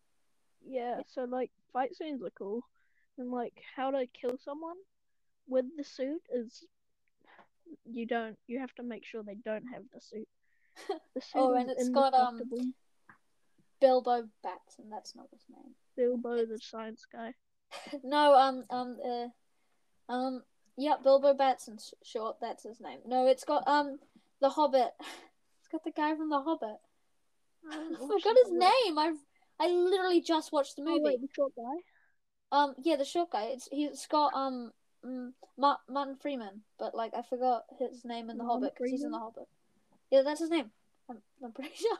Yeah, 0.68 1.00
so 1.08 1.24
like 1.24 1.52
fight 1.72 1.96
scenes 1.96 2.22
are 2.22 2.32
cool, 2.38 2.64
and 3.18 3.32
like 3.32 3.54
how 3.76 3.92
to 3.92 4.06
kill 4.08 4.38
someone 4.44 4.76
with 5.48 5.66
the 5.78 5.84
suit 5.84 6.22
is 6.34 6.66
you 7.86 8.06
don't 8.06 8.38
you 8.48 8.60
have 8.60 8.74
to 8.76 8.84
make 8.84 9.06
sure 9.06 9.24
they 9.24 9.38
don't 9.46 9.66
have 9.74 9.84
the 9.94 10.02
suit. 10.02 10.28
The 11.16 11.22
suit 11.22 11.36
Oh, 11.36 11.54
and 11.54 11.70
it's 11.70 11.90
got, 11.90 12.14
um. 12.14 12.42
Bilbo 13.80 14.28
Batson. 14.44 14.86
That's 14.90 15.16
not 15.16 15.28
his 15.32 15.44
name. 15.50 15.74
Bilbo 15.96 16.46
the 16.46 16.60
science 16.60 17.06
guy. 17.12 17.34
no, 18.04 18.36
um, 18.36 18.64
um, 18.70 18.98
uh, 19.04 20.12
um, 20.14 20.44
yeah, 20.78 20.96
Bilbo 21.04 21.34
Batson. 21.34 21.78
sh- 21.80 21.94
Short, 22.08 22.38
that's 22.42 22.64
his 22.64 22.80
name. 22.80 23.00
No, 23.06 23.28
it's 23.28 23.44
got 23.44 23.68
um, 23.68 24.00
the 24.42 24.50
Hobbit. 24.50 24.92
It's 25.60 25.72
got 25.74 25.84
the 25.84 25.92
guy 25.92 26.16
from 26.16 26.30
the 26.30 26.40
Hobbit. 26.40 26.78
I 27.70 27.76
I 27.94 28.08
forgot 28.08 28.38
his 28.46 28.52
name. 28.54 28.98
I 28.98 29.12
I 29.60 29.68
literally 29.68 30.22
just 30.22 30.54
watched 30.54 30.78
the 30.78 30.84
Oh 30.84 30.86
movie. 30.86 31.02
wait, 31.04 31.20
the 31.22 31.28
short 31.36 31.52
guy. 31.58 32.58
Um, 32.58 32.74
yeah, 32.82 32.96
the 32.96 33.04
short 33.04 33.32
guy. 33.32 33.48
It's 33.48 33.68
he's 33.70 34.08
got 34.08 34.34
um, 34.34 34.72
Ma- 35.58 35.84
Martin 35.90 36.16
Freeman, 36.22 36.62
but 36.80 36.96
like 36.96 37.14
I 37.14 37.22
forgot 37.22 37.64
his 37.80 38.06
name 38.06 38.30
in 38.30 38.38
the 38.38 38.46
Martin 38.46 38.62
Hobbit 38.64 38.76
because 38.78 38.92
he's 38.92 39.04
in 39.04 39.12
the 39.12 39.20
Hobbit. 39.20 39.48
Yeah, 40.10 40.22
that's 40.22 40.40
his 40.40 40.50
name. 40.50 40.72
I'm, 41.10 41.18
I'm 41.44 41.52
pretty 41.52 41.76
sure. 41.76 41.98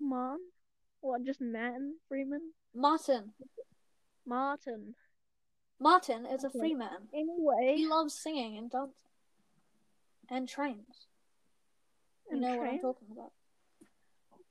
Man. 0.00 0.38
What? 1.04 1.22
Just 1.22 1.40
Martin 1.42 1.96
Freeman. 2.08 2.52
Martin. 2.74 3.34
Martin. 4.26 4.94
Martin 5.78 6.24
is 6.24 6.44
a 6.44 6.46
Okay. 6.46 6.58
free 6.58 6.74
man. 6.74 7.08
Anyway, 7.12 7.74
He 7.76 7.86
loves 7.86 8.14
singing 8.14 8.56
and 8.56 8.70
dancing 8.70 9.10
and 10.30 10.48
trains. 10.48 11.08
You 12.26 12.32
and 12.32 12.40
know 12.40 12.56
what 12.56 12.68
I'm 12.68 12.78
talking 12.80 13.08
about. 13.10 13.32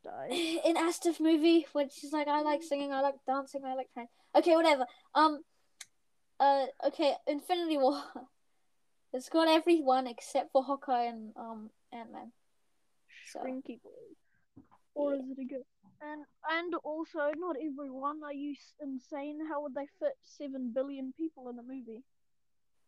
died. 0.04 0.32
in 0.68 0.76
Astif 0.76 1.20
movie 1.20 1.66
when 1.74 1.90
she's 1.90 2.14
like, 2.14 2.28
I 2.28 2.42
like 2.42 2.62
singing, 2.62 2.94
I 2.94 3.02
like 3.02 3.16
dancing, 3.26 3.66
I 3.66 3.74
like 3.74 3.92
train. 3.94 4.08
Okay, 4.36 4.56
whatever. 4.56 4.86
Um, 5.16 5.44
uh, 6.40 6.68
okay, 6.86 7.16
Infinity 7.26 7.78
War. 7.78 8.00
It's 9.16 9.30
got 9.30 9.48
everyone 9.48 10.08
except 10.08 10.52
for 10.52 10.64
Hawkeye 10.64 11.04
and 11.06 11.34
um 11.36 11.70
Ant 11.92 12.12
Man. 12.12 12.32
So- 13.32 13.40
Shrinky 13.42 13.80
Boy. 13.82 13.92
Or 14.96 15.14
is 15.16 15.22
it 15.22 15.40
a 15.40 15.46
good? 15.46 15.64
And 16.12 16.26
and 16.52 16.74
also, 16.84 17.32
not 17.38 17.56
everyone. 17.56 18.22
Are 18.24 18.34
you 18.34 18.56
insane? 18.82 19.40
How 19.50 19.62
would 19.62 19.74
they 19.74 19.88
fit 20.00 20.14
seven 20.24 20.72
billion 20.74 21.14
people 21.18 21.50
in 21.50 21.58
a 21.60 21.64
movie? 21.64 22.04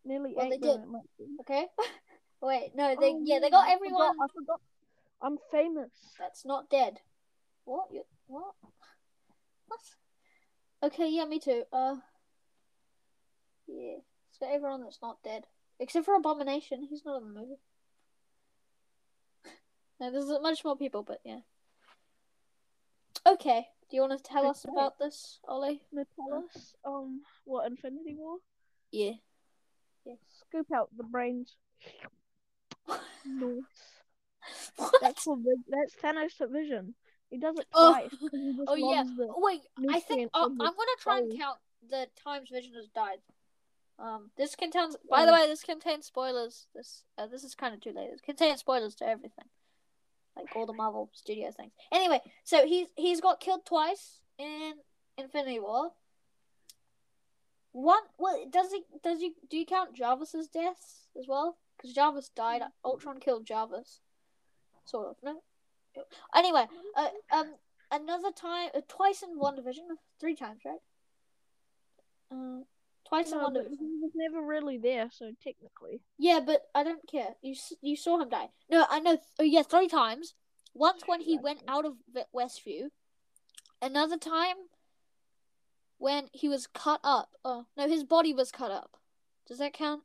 Nearly 0.03 0.33
Well, 0.35 0.51
eight 0.51 0.59
billion. 0.61 1.01
Okay. 1.41 1.67
Wait, 2.41 2.71
no, 2.75 2.95
they 2.99 3.11
Oh, 3.11 3.21
yeah 3.23 3.39
they 3.39 3.49
got 3.49 3.67
I 3.69 3.73
everyone. 3.73 4.11
forgot- 4.11 4.15
I 4.23 4.27
forgot. 4.33 4.61
I'm 5.21 5.37
famous. 5.49 5.91
That's 6.19 6.45
not 6.45 6.69
dead. 6.69 6.99
What? 7.63 7.85
You 7.91 8.03
what? 8.27 8.53
What? 9.67 9.79
Okay, 10.83 11.09
yeah, 11.09 11.25
me 11.25 11.39
too. 11.39 11.63
Uh, 11.71 11.95
yeah, 13.67 13.97
it's 14.29 14.37
got 14.39 14.51
everyone 14.51 14.83
that's 14.83 15.01
not 15.01 15.23
dead 15.23 15.45
except 15.79 16.05
for 16.05 16.15
Abomination. 16.15 16.83
He's 16.89 17.05
not 17.05 17.21
in 17.21 17.33
the 17.33 17.39
movie. 17.39 17.59
No, 19.97 20.11
there's 20.11 20.27
much 20.41 20.65
more 20.65 20.75
people, 20.75 21.03
but 21.03 21.21
yeah. 21.23 21.39
Okay, 23.27 23.67
do 23.89 23.95
you 23.97 24.01
want 24.01 24.17
to 24.17 24.23
tell 24.23 24.47
us 24.47 24.65
about 24.65 24.99
this, 24.99 25.39
Ollie? 25.47 25.81
Metallis. 25.93 26.73
Um, 26.85 27.21
what 27.45 27.65
Infinity 27.65 28.15
War? 28.17 28.37
Yeah. 28.91 29.13
Scoop 30.39 30.67
out 30.73 30.89
the 30.95 31.03
brains. 31.03 31.55
Nice. 33.27 33.63
what? 34.77 34.93
That's 35.01 35.23
for 35.23 35.35
Vi- 35.37 35.63
that's 35.67 35.95
Thanos' 35.95 36.51
vision. 36.51 36.93
He 37.31 37.39
does 37.39 37.57
it 37.57 37.65
Oh. 37.73 37.91
twice. 37.91 38.11
just 38.11 38.33
Oh 38.67 38.75
yeah. 38.75 39.03
Wait, 39.17 39.61
I 39.89 39.99
think 39.99 40.29
uh, 40.33 40.43
I'm 40.45 40.57
gonna 40.59 40.75
try 40.99 41.17
and 41.17 41.35
count 41.35 41.57
the 41.89 42.07
times 42.23 42.49
Vision 42.49 42.73
has 42.75 42.87
died. 42.89 43.17
Um, 43.97 44.29
this 44.37 44.55
contains. 44.55 44.95
By 45.09 45.25
the 45.25 45.33
Um, 45.33 45.39
way, 45.39 45.47
this 45.47 45.63
contains 45.63 46.05
spoilers. 46.05 46.67
This 46.75 47.03
uh, 47.17 47.25
this 47.25 47.43
is 47.43 47.55
kind 47.55 47.73
of 47.73 47.81
too 47.81 47.93
late. 47.93 48.11
It 48.11 48.21
contains 48.21 48.59
spoilers 48.59 48.93
to 48.95 49.07
everything, 49.07 49.45
like 50.35 50.55
all 50.55 50.65
the 50.65 50.73
Marvel 50.73 51.09
Studios 51.13 51.55
things. 51.55 51.71
Anyway, 51.91 52.21
so 52.43 52.65
he's 52.65 52.87
he's 52.95 53.21
got 53.21 53.39
killed 53.39 53.65
twice 53.65 54.19
in 54.37 54.73
Infinity 55.17 55.59
War. 55.59 55.91
One, 57.71 58.03
well, 58.17 58.45
does 58.49 58.71
he 58.71 58.83
does 59.03 59.19
he 59.19 59.33
do 59.49 59.57
you 59.57 59.65
count 59.65 59.95
Jarvis's 59.95 60.47
deaths 60.47 61.07
as 61.17 61.27
well? 61.27 61.57
Because 61.75 61.93
Jarvis 61.93 62.29
died. 62.29 62.61
Ultron 62.83 63.19
killed 63.19 63.45
Jarvis, 63.45 63.99
sort 64.85 65.09
of. 65.09 65.15
No. 65.23 65.41
Anyway, 66.35 66.65
uh, 66.95 67.07
um, 67.31 67.53
another 67.91 68.31
time, 68.31 68.69
uh, 68.75 68.81
twice 68.87 69.23
in 69.23 69.39
WandaVision, 69.39 69.87
three 70.19 70.35
times, 70.35 70.61
right? 70.65 70.79
Uh, 72.31 72.63
twice 73.07 73.31
in 73.31 73.37
No, 73.37 73.49
but 73.51 73.67
he 73.67 73.99
was 74.01 74.11
never 74.15 74.45
really 74.45 74.77
there, 74.77 75.09
so 75.11 75.31
technically. 75.43 76.01
Yeah, 76.17 76.39
but 76.45 76.63
I 76.73 76.83
don't 76.83 77.07
care. 77.07 77.35
You 77.41 77.55
you 77.81 77.95
saw 77.95 78.19
him 78.19 78.29
die. 78.29 78.49
No, 78.69 78.85
I 78.89 78.99
know. 78.99 79.17
Oh 79.39 79.43
yeah, 79.43 79.63
three 79.63 79.87
times. 79.87 80.33
Once 80.73 81.03
when 81.05 81.21
he 81.21 81.37
went 81.37 81.61
out 81.67 81.85
of 81.85 81.93
Westview. 82.35 82.89
Another 83.81 84.17
time 84.17 84.55
when 85.97 86.27
he 86.33 86.49
was 86.49 86.67
cut 86.67 86.99
up. 87.03 87.29
Oh 87.43 87.65
no, 87.77 87.87
his 87.87 88.03
body 88.03 88.33
was 88.33 88.51
cut 88.51 88.71
up. 88.71 88.97
Does 89.47 89.59
that 89.59 89.73
count? 89.73 90.03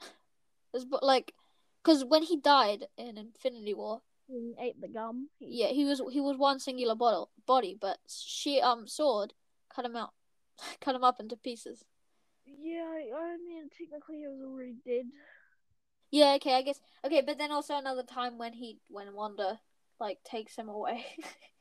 His 0.72 0.84
bo- 0.84 1.00
like, 1.02 1.34
because 1.82 2.04
when 2.04 2.22
he 2.22 2.36
died 2.36 2.86
in 2.96 3.18
Infinity 3.18 3.74
War, 3.74 4.00
He 4.26 4.54
ate 4.58 4.80
the 4.80 4.88
gum. 4.88 5.28
He, 5.38 5.62
yeah, 5.62 5.68
he 5.68 5.84
was 5.84 6.00
he 6.10 6.20
was 6.20 6.36
one 6.38 6.60
singular 6.60 6.94
bottle, 6.94 7.30
body, 7.46 7.76
but 7.78 7.98
she 8.08 8.60
um 8.60 8.86
sword 8.88 9.34
cut 9.74 9.84
him 9.84 9.96
out, 9.96 10.12
cut 10.80 10.94
him 10.94 11.04
up 11.04 11.20
into 11.20 11.36
pieces. 11.36 11.84
Yeah, 12.46 12.84
I, 12.84 13.36
mean, 13.46 13.68
technically 13.76 14.18
he 14.18 14.26
was 14.26 14.40
already 14.44 14.76
dead. 14.84 15.06
Yeah, 16.10 16.34
okay, 16.36 16.54
I 16.54 16.62
guess 16.62 16.80
okay, 17.04 17.22
but 17.24 17.38
then 17.38 17.52
also 17.52 17.76
another 17.76 18.02
time 18.02 18.36
when 18.36 18.52
he 18.52 18.78
when 18.88 19.14
Wanda 19.14 19.60
like 20.00 20.18
takes 20.24 20.56
him 20.56 20.68
away. 20.68 21.04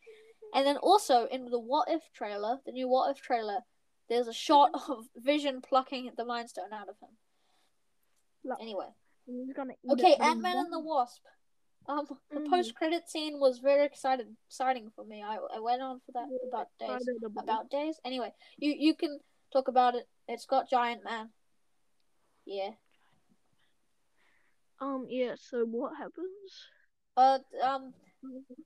and 0.56 0.66
then 0.66 0.78
also 0.78 1.26
in 1.26 1.46
the 1.46 1.60
What 1.60 1.90
If 1.90 2.02
trailer, 2.14 2.60
the 2.66 2.72
new 2.72 2.88
What 2.88 3.12
If 3.12 3.22
trailer, 3.22 3.60
there's 4.10 4.28
a 4.28 4.34
shot 4.34 4.74
mm-hmm. 4.74 4.92
of 4.92 5.06
Vision 5.16 5.62
plucking 5.62 6.12
the 6.18 6.26
Mind 6.26 6.50
Stone 6.50 6.74
out 6.74 6.90
of 6.90 6.96
him. 7.00 7.10
Anyway. 8.60 8.88
Okay, 9.92 10.16
Ant 10.16 10.42
Man 10.42 10.58
and 10.58 10.74
the. 10.74 10.80
Wasp. 10.80 11.22
Um 11.90 12.06
the 12.30 12.40
Mhm. 12.40 12.50
post 12.50 12.76
credit 12.76 13.10
scene 13.10 13.40
was 13.40 13.58
very 13.58 13.84
excited 13.84 14.28
exciting 14.48 14.92
for 14.92 15.04
me. 15.04 15.24
I 15.24 15.38
I 15.38 15.60
went 15.60 15.82
on 15.82 16.00
for 16.06 16.12
that 16.14 16.28
about 16.48 16.70
days. 16.78 17.08
About 17.36 17.70
days. 17.70 18.00
Anyway, 18.06 18.32
you 18.58 18.72
you 18.74 18.94
can 18.96 19.20
talk 19.52 19.68
about 19.68 19.96
it. 19.96 20.08
It's 20.28 20.46
got 20.46 20.70
Giant 20.70 21.04
Man. 21.04 21.34
Yeah. 22.46 22.76
Um, 24.80 25.08
yeah, 25.10 25.36
so 25.36 25.66
what 25.66 25.98
happens? 25.98 26.68
Uh 27.18 27.40
um 27.62 27.94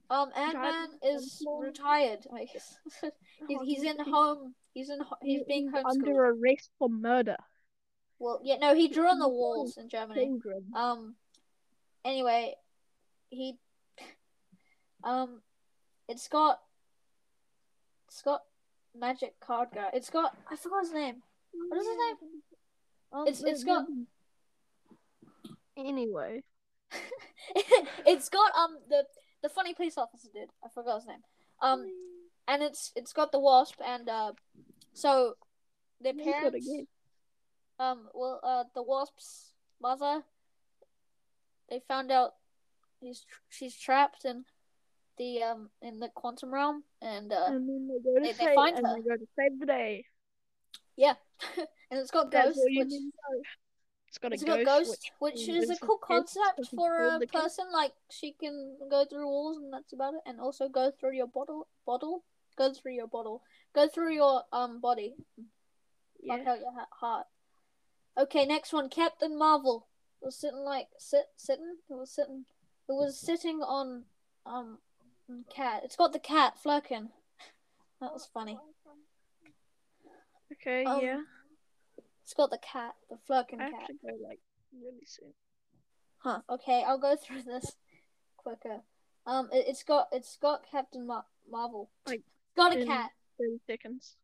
Um, 0.09 0.31
Ant 0.35 0.55
Man 0.55 0.89
is 1.03 1.45
retired. 1.59 2.25
I 2.33 2.45
guess 2.45 2.77
he's 3.47 3.61
he's 3.61 3.83
in 3.83 3.99
home. 3.99 4.55
He's 4.73 4.89
in. 4.89 4.99
He's 5.21 5.43
being 5.43 5.71
homeschooled. 5.71 5.85
under 5.85 6.25
arrest 6.25 6.71
for 6.79 6.89
murder. 6.89 7.37
Well, 8.19 8.41
yeah, 8.43 8.57
no, 8.57 8.73
he 8.73 8.87
drew 8.87 9.07
on 9.07 9.19
the 9.19 9.29
walls 9.29 9.77
in 9.77 9.89
Germany. 9.89 10.39
Um, 10.73 11.15
anyway, 12.03 12.55
he, 13.33 13.57
um, 15.03 15.41
it's 16.07 16.27
got, 16.27 16.59
it's 18.07 18.21
got 18.21 18.41
magic 18.95 19.39
card 19.39 19.69
guy. 19.73 19.89
It's 19.93 20.09
got 20.09 20.35
I 20.49 20.55
forgot 20.55 20.83
his 20.83 20.93
name. 20.93 21.23
What 21.69 21.79
is 21.79 21.87
his 21.87 21.97
name? 21.97 22.17
Um, 23.11 23.27
It's- 23.27 23.43
it's 23.43 23.63
got- 23.63 23.85
Anyway, 25.75 26.43
it's 28.05 28.29
got 28.29 28.53
um 28.55 28.77
the 28.89 29.05
the 29.41 29.49
funny 29.49 29.73
police 29.73 29.97
officer 29.97 30.29
dude. 30.33 30.49
I 30.63 30.69
forgot 30.69 30.97
his 30.99 31.07
name. 31.07 31.23
Um, 31.61 31.85
and 32.47 32.61
it's 32.61 32.91
it's 32.95 33.11
got 33.11 33.31
the 33.31 33.39
wasp 33.39 33.81
and 33.83 34.07
uh, 34.07 34.33
so 34.93 35.33
their 35.99 36.13
You 36.13 36.23
got 36.25 36.29
a 36.45 36.51
parents. 36.51 36.69
Um, 37.79 38.07
well, 38.13 38.39
uh, 38.43 38.63
the 38.75 38.83
wasp's 38.83 39.53
mother. 39.81 40.21
They 41.71 41.81
found 41.87 42.11
out 42.11 42.33
he's 43.03 43.25
she's 43.49 43.75
trapped 43.77 44.25
in 44.25 44.45
the 45.17 45.43
um 45.43 45.69
in 45.81 45.99
the 45.99 46.09
quantum 46.09 46.53
realm, 46.53 46.83
and 47.01 47.31
uh, 47.31 47.45
and 47.47 47.67
then 47.69 47.87
they 47.87 47.99
go 48.03 48.15
to 48.15 48.21
they- 48.21 48.31
they 48.31 48.45
save, 48.45 48.55
find 48.55 48.77
and 48.77 48.87
her. 48.87 48.95
they 48.95 49.09
go 49.09 49.15
to 49.17 49.27
save 49.37 49.59
the 49.59 49.65
day. 49.65 50.05
yeah, 50.95 51.13
and 51.57 51.99
it's 51.99 52.11
got 52.11 52.31
That's 52.31 52.55
ghost, 52.57 52.69
which 52.75 52.89
know. 52.89 53.41
It's 54.07 54.17
got 54.19 54.31
a 54.31 54.33
it's 54.35 54.43
ghost, 54.43 54.65
got 54.65 54.65
ghost, 54.65 55.11
which 55.19 55.33
which, 55.47 55.49
is 55.49 55.69
a 55.69 55.77
cool 55.77 55.97
concept 55.97 56.69
for 56.75 56.95
a 56.95 57.19
person. 57.27 57.65
Like 57.71 57.93
she 58.11 58.33
can 58.33 58.77
go 58.89 59.05
through 59.05 59.25
walls, 59.27 59.57
and 59.57 59.73
that's 59.73 59.93
about 59.93 60.13
it, 60.13 60.21
and 60.25 60.39
also 60.39 60.69
go 60.69 60.91
through 60.91 61.15
your 61.15 61.27
bottle, 61.27 61.67
bottle, 61.85 62.23
go 62.55 62.73
through 62.73 62.93
your 62.93 63.07
bottle, 63.07 63.41
go 63.73 63.87
through 63.87 64.13
your 64.13 64.43
um 64.51 64.79
body, 64.79 65.15
yeah. 66.23 66.35
Out 66.35 66.59
your 66.59 66.73
ha- 66.73 66.87
heart. 66.91 67.27
Okay, 68.17 68.45
next 68.45 68.71
one. 68.71 68.89
Captain 68.89 69.37
Marvel 69.37 69.87
was 70.21 70.39
sitting 70.39 70.59
like 70.63 70.87
sit 70.97 71.25
sitting. 71.35 71.77
It 71.89 71.93
was 71.93 72.11
sitting. 72.11 72.45
It 72.89 72.93
was 72.93 73.17
sitting 73.19 73.61
on 73.61 74.03
um 74.45 74.77
cat. 75.53 75.81
It's 75.83 75.95
got 75.95 76.13
the 76.13 76.19
cat 76.19 76.53
Flerken. 76.63 77.09
That 78.01 78.11
was 78.11 78.27
funny. 78.33 78.57
Okay, 80.51 80.83
Um, 80.83 80.99
yeah. 81.01 81.21
It's 82.23 82.33
got 82.33 82.49
the 82.51 82.57
cat, 82.57 82.95
the 83.09 83.17
I 83.33 83.35
have 83.35 83.71
cat. 83.73 83.87
to 83.87 83.93
go 83.93 84.27
like 84.27 84.39
really 84.73 85.05
soon. 85.05 85.33
Huh. 86.17 86.39
Okay, 86.49 86.83
I'll 86.85 86.97
go 86.99 87.15
through 87.15 87.43
this 87.45 87.75
quicker. 88.37 88.81
Um, 89.25 89.49
it, 89.53 89.65
it's 89.67 89.83
got 89.83 90.07
it's 90.11 90.37
got 90.41 90.65
Captain 90.69 91.07
Mar- 91.07 91.25
Marvel. 91.49 91.89
Like, 92.05 92.23
got 92.57 92.75
a 92.75 92.85
cat. 92.85 93.11
Thirty 93.39 93.59
seconds. 93.67 94.15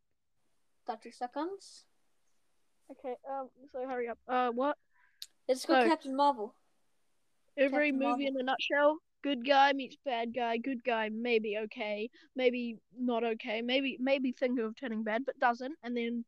Thirty 0.87 1.11
seconds. 1.11 1.85
Okay, 2.91 3.15
um, 3.29 3.49
so 3.71 3.85
hurry 3.87 4.09
up. 4.09 4.17
Uh, 4.27 4.49
what? 4.51 4.77
It's 5.47 5.65
got 5.65 5.83
So- 5.83 5.89
Captain 5.89 6.15
Marvel. 6.15 6.53
Every 7.59 7.91
Captain 7.91 7.99
movie 7.99 8.27
in 8.27 8.39
a 8.39 8.43
nutshell. 8.43 8.97
Good 9.21 9.45
guy 9.45 9.73
meets 9.73 9.97
bad 10.05 10.33
guy. 10.33 10.57
Good 10.57 10.83
guy 10.83 11.09
maybe 11.11 11.57
okay, 11.65 12.09
maybe 12.35 12.77
not 12.97 13.23
okay. 13.23 13.61
Maybe 13.61 13.97
maybe 13.99 14.31
thinking 14.31 14.63
of 14.63 14.75
turning 14.79 15.03
bad, 15.03 15.23
but 15.25 15.37
doesn't. 15.39 15.75
And 15.83 15.95
then, 15.97 16.25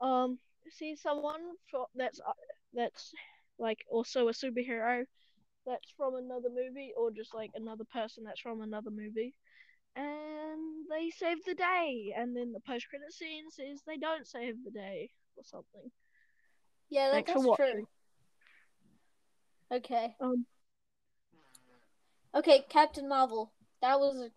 um, 0.00 0.38
see 0.70 0.94
someone 0.94 1.40
for, 1.70 1.86
that's 1.94 2.20
uh, 2.20 2.32
that's 2.74 3.12
like 3.58 3.78
also 3.90 4.28
a 4.28 4.32
superhero 4.32 5.04
that's 5.66 5.90
from 5.96 6.16
another 6.16 6.48
movie, 6.50 6.92
or 6.96 7.10
just 7.10 7.34
like 7.34 7.50
another 7.54 7.84
person 7.92 8.24
that's 8.24 8.40
from 8.40 8.60
another 8.60 8.90
movie, 8.90 9.34
and 9.96 10.86
they 10.90 11.10
save 11.10 11.38
the 11.46 11.54
day. 11.54 12.14
And 12.16 12.36
then 12.36 12.52
the 12.52 12.60
post 12.60 12.88
credit 12.90 13.12
scene 13.12 13.50
says 13.50 13.80
they 13.86 13.96
don't 13.96 14.26
save 14.26 14.54
the 14.64 14.70
day 14.70 15.10
or 15.36 15.44
something. 15.44 15.90
Yeah, 16.90 17.10
that, 17.10 17.26
that's 17.26 17.56
true. 17.56 17.86
Okay. 19.70 20.14
Um, 20.20 20.46
Okay, 22.34 22.64
Captain 22.68 23.08
Marvel. 23.08 23.52
That 23.80 23.98
was 23.98 24.16
a 24.16 24.30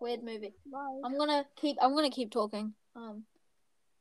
weird 0.00 0.22
movie. 0.22 0.54
bye. 0.70 1.00
I'm 1.04 1.18
gonna 1.18 1.46
keep. 1.56 1.76
I'm 1.80 1.94
gonna 1.94 2.10
keep 2.10 2.30
talking. 2.30 2.74
Um. 2.94 3.24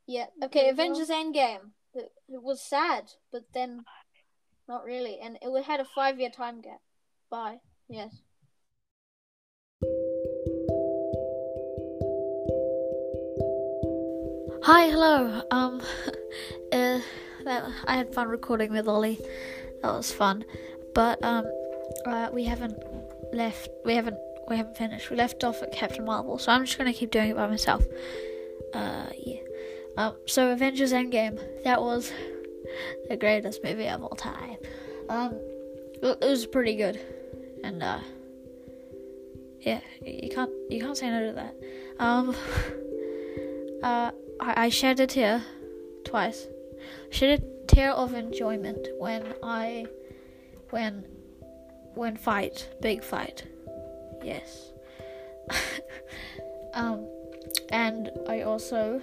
Yeah. 0.08 0.28
Okay. 0.44 0.70
Avengers 0.70 1.10
Endgame. 1.10 1.72
It, 1.94 2.12
it 2.30 2.42
was 2.42 2.62
sad, 2.62 3.12
but 3.32 3.44
then 3.54 3.84
not 4.68 4.86
really, 4.86 5.20
and 5.20 5.38
it 5.42 5.64
had 5.66 5.80
a 5.80 5.86
five-year 5.86 6.30
time 6.30 6.62
gap. 6.62 6.80
Bye. 7.30 7.60
Yes. 7.90 8.22
Hi, 14.64 14.90
hello. 14.90 15.42
Um, 15.52 15.82
uh, 16.72 17.00
that, 17.44 17.72
I 17.88 17.98
had 17.98 18.14
fun 18.14 18.30
recording 18.30 18.72
with 18.72 18.88
Ollie. 18.88 19.20
That 19.82 19.94
was 19.94 20.12
fun, 20.12 20.46
but 20.94 21.22
um, 21.24 21.46
uh, 22.06 22.30
we 22.32 22.46
haven't 22.46 22.78
left. 23.34 23.70
We 23.86 23.96
haven't. 23.96 24.17
We 24.48 24.58
haven't 24.58 24.78
finished. 24.78 25.10
We 25.10 25.15
left 25.15 25.44
off 25.44 25.62
at 25.62 25.72
Captain 25.72 26.04
Marvel, 26.06 26.38
so 26.38 26.52
I'm 26.52 26.65
just 26.65 26.78
gonna 26.78 26.94
keep 26.94 27.12
doing 27.12 27.30
it 27.30 27.36
by 27.36 27.48
myself. 27.48 27.86
Uh, 28.74 29.08
yeah. 29.17 29.39
Um, 29.98 30.15
so 30.26 30.52
Avengers 30.52 30.94
Endgame. 30.94 31.39
That 31.63 31.82
was 31.82 32.12
the 33.10 33.17
greatest 33.17 33.63
movie 33.63 33.88
of 33.88 34.04
all 34.04 34.15
time. 34.15 34.58
Um, 35.10 35.39
it 36.02 36.20
was 36.22 36.46
pretty 36.46 36.76
good, 36.76 37.00
and 37.63 37.84
uh, 37.84 38.00
yeah, 39.62 39.82
you 40.06 40.30
can't 40.30 40.52
you 40.70 40.82
can't 40.82 40.98
say 40.98 41.10
no 41.10 41.28
to 41.28 41.34
that. 41.34 41.56
Um, 42.00 42.30
uh, 43.84 44.12
I, 44.39 44.65
I 44.65 44.70
shed 44.70 45.00
a 45.00 45.08
tear 45.08 45.44
twice. 46.04 46.48
Shed 47.10 47.41
a 47.41 47.65
tear 47.67 47.91
of 47.91 48.13
enjoyment 48.13 48.88
when 48.98 49.34
I 49.44 49.86
when 50.72 51.06
when 51.96 52.18
fight 52.18 52.70
big 52.82 53.04
fight. 53.04 53.44
Yes. 54.24 54.72
um, 56.74 57.08
and 57.70 58.12
I 58.28 58.42
also 58.42 59.02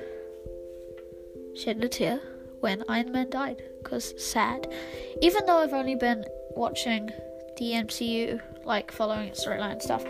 shed 1.55 1.83
a 1.83 1.89
tear 1.89 2.21
when 2.61 2.83
Iron 2.89 3.13
Man 3.13 3.31
died, 3.31 3.63
cause 3.85 4.15
sad. 4.23 4.73
Even 5.21 5.47
though 5.47 5.59
I've 5.59 5.73
only 5.73 5.95
been 5.95 6.25
watching 6.51 7.11
the 7.57 7.73
MCU, 7.73 8.41
like 8.65 8.93
following 8.93 9.31
storyline 9.31 9.81
stuff, 9.83 10.05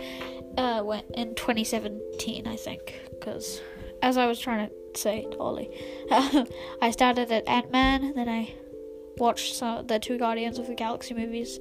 uh, 0.56 0.82
when, 0.82 1.02
in 1.14 1.34
2017, 1.34 2.46
I 2.46 2.56
think, 2.56 3.00
cause 3.20 3.60
as 4.02 4.16
I 4.16 4.26
was 4.26 4.38
trying 4.38 4.68
to 4.68 4.74
say 4.98 5.26
to 5.30 5.38
Ollie, 5.38 5.70
I 6.82 6.90
started 6.90 7.30
at 7.30 7.48
Ant 7.48 7.70
Man, 7.70 8.14
then 8.14 8.28
I 8.28 8.54
watched 9.16 9.54
some 9.56 9.86
the 9.86 9.98
two 9.98 10.18
Guardians 10.18 10.58
of 10.58 10.66
the 10.66 10.74
Galaxy 10.74 11.14
movies, 11.14 11.58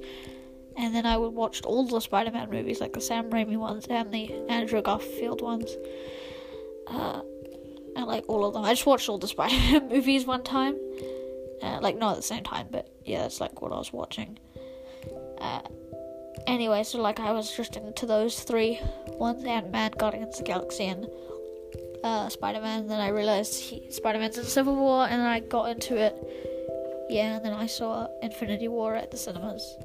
and 0.78 0.94
then 0.94 1.04
I 1.04 1.16
would 1.16 1.34
watched 1.34 1.66
all 1.66 1.84
the 1.84 2.00
Spider-Man 2.00 2.50
movies, 2.50 2.80
like 2.80 2.92
the 2.92 3.00
Sam 3.00 3.30
Raimi 3.30 3.56
ones 3.56 3.86
and 3.90 4.12
the 4.12 4.32
Andrew 4.48 4.80
Garfield 4.80 5.42
ones. 5.42 5.76
Uh, 6.86 7.20
and 7.96 8.06
like 8.06 8.24
all 8.28 8.44
of 8.46 8.54
them. 8.54 8.64
I 8.64 8.70
just 8.70 8.86
watched 8.86 9.08
all 9.08 9.18
the 9.18 9.28
Spider-Man 9.36 9.88
movies 9.88 10.24
one 10.24 10.44
time. 10.44 10.76
Uh, 11.60 11.80
like 11.82 11.96
not 11.96 12.12
at 12.12 12.16
the 12.16 12.22
same 12.22 12.44
time, 12.44 12.68
but 12.70 12.88
yeah, 13.04 13.22
that's 13.22 13.40
like 13.40 13.60
what 13.60 13.72
I 13.72 13.76
was 13.76 13.92
watching. 13.92 14.38
Uh, 15.38 15.62
anyway, 16.46 16.84
so 16.84 17.00
like 17.00 17.18
I 17.18 17.32
was 17.32 17.54
just 17.54 17.76
into 17.76 18.06
those 18.06 18.40
three 18.44 18.80
ones: 19.08 19.42
Ant-Man, 19.44 19.90
Guardians 19.98 20.38
of 20.38 20.44
the 20.44 20.52
Galaxy, 20.52 20.84
and 20.84 21.08
uh, 22.04 22.28
Spider-Man. 22.28 22.82
And 22.82 22.90
then 22.90 23.00
I 23.00 23.08
realized 23.08 23.74
Spider-Man's 23.92 24.38
in 24.38 24.44
Civil 24.44 24.76
War, 24.76 25.04
and 25.04 25.20
then 25.20 25.26
I 25.26 25.40
got 25.40 25.70
into 25.70 25.96
it. 25.96 26.14
Yeah, 27.10 27.36
and 27.36 27.44
then 27.44 27.52
I 27.52 27.66
saw 27.66 28.06
Infinity 28.22 28.68
War 28.68 28.94
at 28.94 29.10
the 29.10 29.16
cinemas, 29.16 29.76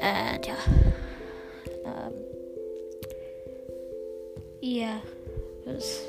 and 0.00 0.46
yeah, 0.46 0.56
um, 1.84 2.12
yeah, 4.60 5.00
it 5.66 5.66
was 5.66 6.02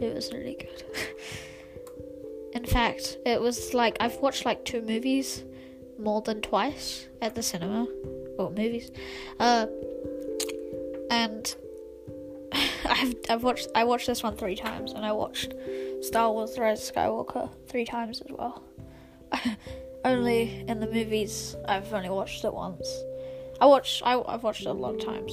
it 0.00 0.14
was 0.14 0.32
really 0.32 0.54
good. 0.54 0.84
In 2.52 2.64
fact, 2.64 3.18
it 3.24 3.40
was 3.40 3.74
like 3.74 3.96
I've 4.00 4.16
watched 4.16 4.44
like 4.44 4.64
two 4.64 4.82
movies 4.82 5.44
more 5.98 6.20
than 6.22 6.40
twice 6.40 7.06
at 7.22 7.34
the 7.34 7.42
cinema. 7.42 7.86
Or 8.38 8.50
movies. 8.50 8.90
Uh 9.38 9.66
and 11.10 11.54
I've 12.84 13.14
I've 13.28 13.42
watched 13.42 13.68
I 13.74 13.84
watched 13.84 14.06
this 14.06 14.22
one 14.22 14.36
three 14.36 14.56
times 14.56 14.92
and 14.92 15.04
I 15.04 15.12
watched 15.12 15.54
Star 16.00 16.32
Wars 16.32 16.54
The 16.54 16.62
Rise 16.62 16.88
of 16.88 16.94
Skywalker 16.94 17.50
three 17.68 17.84
times 17.84 18.22
as 18.22 18.30
well. 18.30 18.64
only 20.04 20.64
in 20.66 20.80
the 20.80 20.86
movies 20.86 21.56
I've 21.68 21.92
only 21.92 22.10
watched 22.10 22.44
it 22.44 22.52
once. 22.52 22.88
I 23.60 23.66
watch 23.66 24.02
I 24.04 24.20
I've 24.26 24.42
watched 24.42 24.62
it 24.62 24.68
a 24.68 24.72
lot 24.72 24.94
of 24.94 25.04
times. 25.04 25.32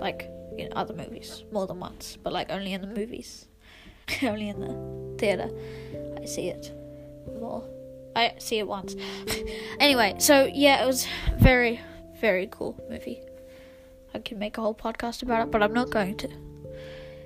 Like 0.00 0.30
in 0.58 0.72
other 0.72 0.94
movies 0.94 1.44
more 1.52 1.66
than 1.66 1.80
once, 1.80 2.16
but 2.22 2.32
like 2.32 2.50
only 2.50 2.72
in 2.72 2.80
the 2.80 2.86
movies. 2.86 3.46
only 4.22 4.48
in 4.48 4.60
the 4.60 5.16
theater. 5.18 5.50
I 6.20 6.24
see 6.24 6.48
it 6.48 6.72
more. 7.40 7.64
I 8.14 8.34
see 8.38 8.58
it 8.58 8.66
once. 8.66 8.96
anyway, 9.80 10.14
so 10.18 10.48
yeah, 10.52 10.82
it 10.82 10.86
was 10.86 11.06
very, 11.38 11.80
very 12.20 12.48
cool 12.50 12.78
movie. 12.88 13.20
I 14.14 14.20
could 14.20 14.38
make 14.38 14.56
a 14.56 14.62
whole 14.62 14.74
podcast 14.74 15.22
about 15.22 15.42
it, 15.42 15.50
but 15.50 15.62
I'm 15.62 15.74
not 15.74 15.90
going 15.90 16.16
to. 16.18 16.28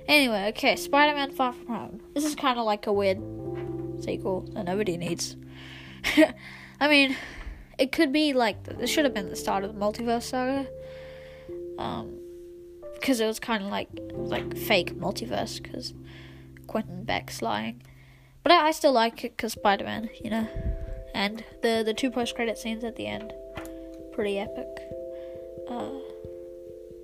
Anyway, 0.07 0.47
okay, 0.49 0.75
Spider 0.75 1.15
Man 1.15 1.31
Far 1.31 1.53
From 1.53 1.67
Home. 1.67 2.01
This 2.13 2.25
is 2.25 2.35
kind 2.35 2.59
of 2.59 2.65
like 2.65 2.87
a 2.87 2.91
weird 2.91 3.19
sequel 4.03 4.41
that 4.53 4.65
nobody 4.65 4.97
needs. 4.97 5.37
I 6.79 6.87
mean, 6.87 7.15
it 7.77 7.91
could 7.91 8.11
be 8.11 8.33
like, 8.33 8.63
this 8.63 8.89
should 8.89 9.05
have 9.05 9.13
been 9.13 9.29
the 9.29 9.35
start 9.35 9.63
of 9.63 9.73
the 9.73 9.79
multiverse 9.79 10.23
saga. 10.23 10.67
Um, 11.77 12.17
because 12.93 13.19
it 13.19 13.25
was 13.25 13.39
kind 13.39 13.63
of 13.63 13.69
like, 13.71 13.89
like 14.13 14.55
fake 14.55 14.95
multiverse, 14.95 15.61
because 15.61 15.93
Quentin 16.67 17.03
Beck's 17.03 17.41
lying. 17.41 17.81
But 18.43 18.51
I, 18.51 18.67
I 18.67 18.71
still 18.71 18.91
like 18.91 19.23
it 19.23 19.35
because 19.35 19.53
Spider 19.53 19.85
Man, 19.85 20.09
you 20.23 20.29
know. 20.29 20.47
And 21.13 21.43
the 21.61 21.83
the 21.85 21.93
two 21.93 22.09
post 22.09 22.35
credit 22.35 22.57
scenes 22.57 22.83
at 22.83 22.95
the 22.95 23.07
end, 23.07 23.33
pretty 24.13 24.39
epic. 24.39 24.67
Uh, 25.69 25.89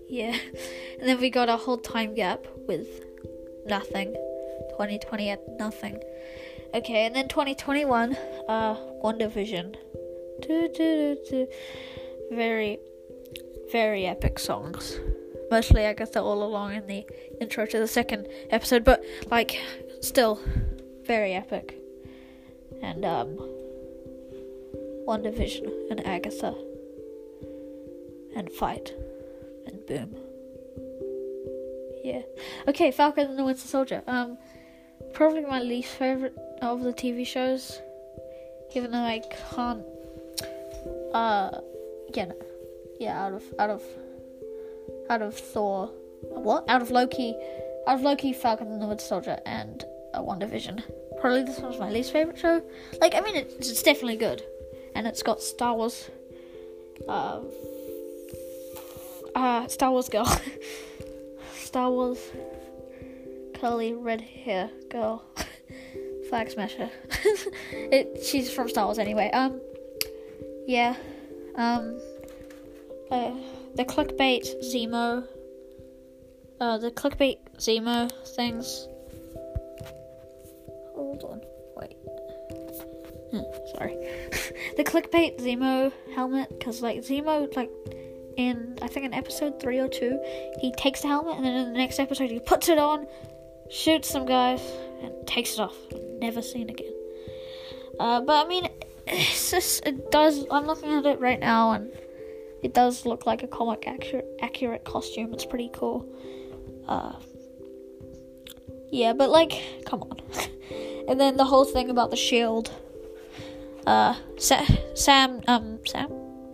yeah. 0.10 0.38
And 1.00 1.08
then 1.08 1.20
we 1.20 1.30
got 1.30 1.48
a 1.48 1.58
whole 1.58 1.78
time 1.78 2.16
gap 2.16 2.48
with 2.68 2.88
nothing. 3.68 4.14
2020 4.72 5.30
at 5.30 5.48
nothing. 5.60 6.02
Okay, 6.74 7.06
and 7.06 7.16
then 7.16 7.28
2021, 7.28 8.16
uh, 8.48 8.76
WandaVision. 9.04 9.76
Very, 12.32 12.80
very 13.72 14.06
epic 14.06 14.38
songs. 14.40 15.00
Mostly, 15.50 15.86
I 15.86 15.94
guess 15.94 16.10
they're 16.10 16.22
all 16.22 16.44
along 16.44 16.76
in 16.76 16.88
the 16.88 17.06
intro 17.40 17.66
to 17.66 17.80
the 17.80 17.88
second 17.88 18.28
episode, 18.50 18.84
but 18.84 19.04
like, 19.32 19.60
still 20.02 20.40
very 21.06 21.34
epic. 21.34 21.78
And 22.82 23.06
um, 23.06 23.38
WandaVision 25.08 25.90
and 25.90 26.06
Agatha 26.06 26.54
and 28.36 28.52
fight 28.52 28.94
and 29.66 29.86
boom. 29.88 30.16
Yeah. 32.04 32.22
Okay, 32.68 32.92
Falcon 32.92 33.30
and 33.30 33.40
the 33.40 33.44
Winter 33.44 33.68
Soldier. 33.68 34.04
Um, 34.06 34.38
probably 35.14 35.42
my 35.42 35.62
least 35.62 35.94
favorite 35.94 36.36
of 36.62 36.84
the 36.84 36.94
TV 36.94 37.26
shows, 37.26 37.82
even 38.76 38.92
though 38.92 38.98
I 38.98 39.22
can't. 39.54 39.84
Uh, 41.14 41.60
yeah, 42.14 42.26
no. 42.26 42.36
yeah, 43.00 43.26
out 43.26 43.34
of 43.34 43.44
out 43.60 43.70
of 43.70 43.84
out 45.10 45.22
of 45.22 45.36
Thor. 45.36 45.88
What? 46.22 46.70
Out 46.70 46.82
of 46.82 46.92
Loki. 46.92 47.36
Out 47.88 47.96
of 47.96 48.02
Loki, 48.02 48.34
Falcon 48.34 48.68
and 48.68 48.82
the 48.82 48.88
Winter 48.88 49.04
Soldier, 49.04 49.40
and 49.46 49.84
a 50.14 50.18
uh, 50.18 50.22
WandaVision. 50.22 50.84
Probably 51.22 51.44
this 51.44 51.60
one's 51.60 51.80
my 51.80 51.90
least 51.90 52.12
favorite 52.12 52.38
show. 52.38 52.62
Like, 53.00 53.16
I 53.16 53.22
mean, 53.22 53.36
it's, 53.36 53.70
it's 53.70 53.82
definitely 53.82 54.18
good, 54.18 54.44
and 54.94 55.08
it's 55.08 55.24
got 55.24 55.42
Star 55.42 55.76
Wars. 55.76 56.10
Uh, 57.08 57.42
uh, 59.36 59.68
Star 59.68 59.92
Wars 59.92 60.10
girl. 60.10 60.26
Star 61.54 61.90
Wars 61.90 62.20
curly 63.54 63.94
red 63.94 64.22
hair 64.22 64.70
girl. 64.90 65.24
Flag 66.30 66.52
smasher. 66.52 66.90
it, 67.72 68.24
she's 68.24 68.52
from 68.52 68.70
Star 68.70 68.86
Wars 68.86 69.00
anyway. 69.00 69.30
Um, 69.32 69.62
yeah. 70.68 70.96
Um, 71.56 72.00
uh, 73.12 73.32
the 73.76 73.86
clickbait 73.86 74.46
Zemo. 74.64 75.28
Uh, 76.60 76.78
the 76.78 76.92
clickbait 76.92 77.38
Zemo 77.58 78.12
things. 78.36 78.88
Hold 80.96 81.24
on, 81.24 81.42
wait. 81.76 81.96
Hmm, 83.32 83.78
sorry. 83.78 83.96
the 84.78 84.84
clickbait 84.84 85.40
Zemo 85.40 85.92
helmet, 86.16 86.50
because 86.50 86.82
like 86.82 87.00
Zemo, 87.00 87.56
like 87.56 87.70
in 88.38 88.78
I 88.82 88.88
think 88.88 89.06
in 89.06 89.14
episode 89.14 89.60
three 89.60 89.80
or 89.80 89.88
two, 89.88 90.20
he 90.60 90.72
takes 90.74 91.02
the 91.02 91.08
helmet 91.08 91.38
and 91.38 91.46
then 91.46 91.54
in 91.54 91.74
the 91.74 91.78
next 91.78 92.00
episode 92.00 92.32
he 92.32 92.40
puts 92.40 92.70
it 92.70 92.78
on, 92.78 93.08
shoots 93.70 94.10
some 94.10 94.26
guys, 94.26 94.62
and 95.02 95.28
takes 95.28 95.54
it 95.54 95.60
off. 95.60 95.76
Never 96.20 96.42
seen 96.42 96.70
again. 96.70 96.94
Uh, 98.00 98.22
but 98.22 98.46
I 98.46 98.50
mean, 98.50 98.70
just 99.08 99.86
it 99.86 100.12
does. 100.12 100.46
I'm 100.52 100.66
looking 100.66 100.92
at 100.92 101.06
it 101.06 101.20
right 101.20 101.40
now, 101.40 101.72
and 101.72 101.92
it 102.64 102.74
does 102.74 103.06
look 103.06 103.26
like 103.26 103.44
a 103.44 103.48
comic 103.48 103.88
accurate 103.88 104.28
accurate 104.42 104.84
costume. 104.84 105.34
It's 105.34 105.46
pretty 105.46 105.70
cool. 105.74 106.06
Uh, 106.88 107.14
yeah, 108.92 109.14
but 109.14 109.30
like, 109.30 109.84
come 109.86 110.04
on. 110.04 110.20
and 111.08 111.20
then 111.20 111.38
the 111.38 111.46
whole 111.46 111.66
thing 111.66 111.90
about 111.90 112.12
the 112.12 112.18
shield. 112.18 112.72
Uh, 113.86 114.16
Sa- 114.38 114.66
Sam, 114.96 115.42
um, 115.48 115.80
Sam, 115.86 116.10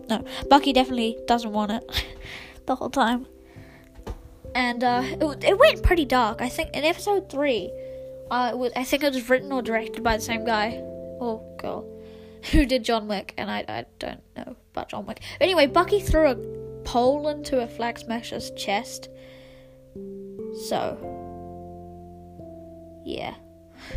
no, 0.08 0.24
Bucky 0.48 0.72
definitely 0.72 1.18
doesn't 1.26 1.52
want 1.52 1.72
it 1.72 2.04
the 2.66 2.76
whole 2.76 2.90
time. 2.90 3.26
And 4.54 4.84
uh, 4.84 5.02
it, 5.04 5.44
it 5.44 5.58
went 5.58 5.82
pretty 5.82 6.04
dark. 6.04 6.40
I 6.40 6.48
think 6.48 6.70
in 6.74 6.84
episode 6.84 7.28
three, 7.28 7.72
uh, 8.34 8.56
was, 8.56 8.72
I 8.74 8.82
think 8.82 9.04
it 9.04 9.14
was 9.14 9.30
written 9.30 9.52
or 9.52 9.62
directed 9.62 10.02
by 10.02 10.16
the 10.16 10.22
same 10.22 10.44
guy 10.44 10.80
or 11.20 11.40
girl 11.58 11.88
who 12.50 12.66
did 12.66 12.84
John 12.84 13.06
Wick, 13.06 13.32
and 13.38 13.50
I, 13.50 13.64
I 13.68 13.86
don't 13.98 14.20
know 14.36 14.56
about 14.72 14.88
John 14.88 15.06
Wick. 15.06 15.22
Anyway, 15.40 15.66
Bucky 15.66 16.00
threw 16.00 16.30
a 16.30 16.36
pole 16.84 17.28
into 17.28 17.62
a 17.62 17.68
flag 17.68 17.98
smasher's 17.98 18.50
chest. 18.52 19.08
So, 20.68 20.98
yeah. 23.04 23.34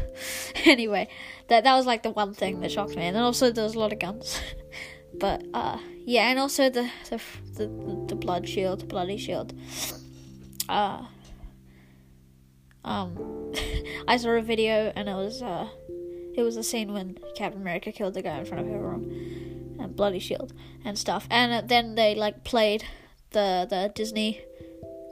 anyway, 0.66 1.08
that 1.48 1.64
that 1.64 1.76
was 1.76 1.86
like 1.88 2.04
the 2.04 2.12
one 2.12 2.34
thing 2.34 2.60
that 2.60 2.72
shocked 2.72 2.96
me, 2.96 3.04
and 3.04 3.16
then 3.16 3.24
also 3.24 3.52
there's 3.52 3.74
a 3.74 3.80
lot 3.80 3.92
of 3.92 4.00
guns. 4.00 4.40
but 5.16 5.44
uh, 5.54 5.80
yeah, 6.06 6.30
and 6.30 6.38
also 6.38 6.70
the 6.70 6.90
the 7.10 7.20
the, 7.56 8.06
the 8.10 8.16
blood 8.16 8.48
shield, 8.48 8.88
bloody 8.88 9.18
shield. 9.18 9.54
Uh, 10.70 11.06
um, 12.88 13.54
I 14.08 14.18
saw 14.18 14.30
a 14.30 14.42
video 14.42 14.92
and 14.96 15.10
it 15.10 15.14
was 15.14 15.42
uh, 15.42 15.68
it 16.36 16.44
was 16.44 16.56
a 16.56 16.64
scene 16.64 16.94
when 16.94 17.18
Captain 17.36 17.62
America 17.62 17.92
killed 17.92 18.14
the 18.14 18.22
guy 18.22 18.38
in 18.40 18.46
front 18.46 18.66
of 18.66 18.74
everyone, 18.74 19.76
and 19.80 19.96
bloody 19.96 20.20
shield 20.20 20.54
and 20.86 20.98
stuff. 20.98 21.28
And 21.30 21.52
uh, 21.52 21.62
then 21.66 21.96
they 21.96 22.16
like 22.16 22.44
played 22.44 22.86
the 23.32 23.68
the 23.70 23.92
Disney 23.94 24.42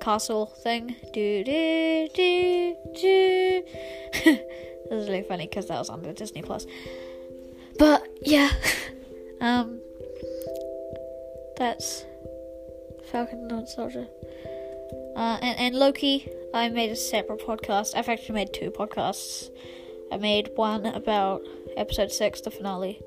castle 0.02 0.46
thing. 0.46 0.96
Do 1.14 1.44
do 1.44 2.08
do 2.14 2.76
do. 2.94 3.64
it 4.14 4.92
was 4.92 5.10
really 5.10 5.24
funny 5.24 5.48
because 5.48 5.68
that 5.68 5.80
was 5.80 5.90
on 5.90 6.04
the 6.04 6.14
Disney 6.14 6.42
Plus. 6.42 6.66
But 7.78 8.08
yeah, 8.22 8.52
um, 9.42 9.82
that's 11.58 12.06
Falcon 13.12 13.48
and 13.52 13.68
Soldier. 13.68 14.08
Uh, 15.16 15.38
and, 15.42 15.60
and 15.60 15.76
Loki, 15.76 16.30
I 16.54 16.70
made 16.70 16.92
a 16.92 16.96
separate 16.96 17.40
podcast. 17.40 17.96
I've 17.96 18.10
actually 18.10 18.36
made 18.36 18.54
two 18.54 18.70
podcasts. 18.72 19.50
I 20.12 20.18
made 20.18 20.52
one 20.56 20.86
about 20.86 21.42
episode 21.78 22.12
six, 22.12 22.42
the 22.42 22.52
finale, 22.52 23.02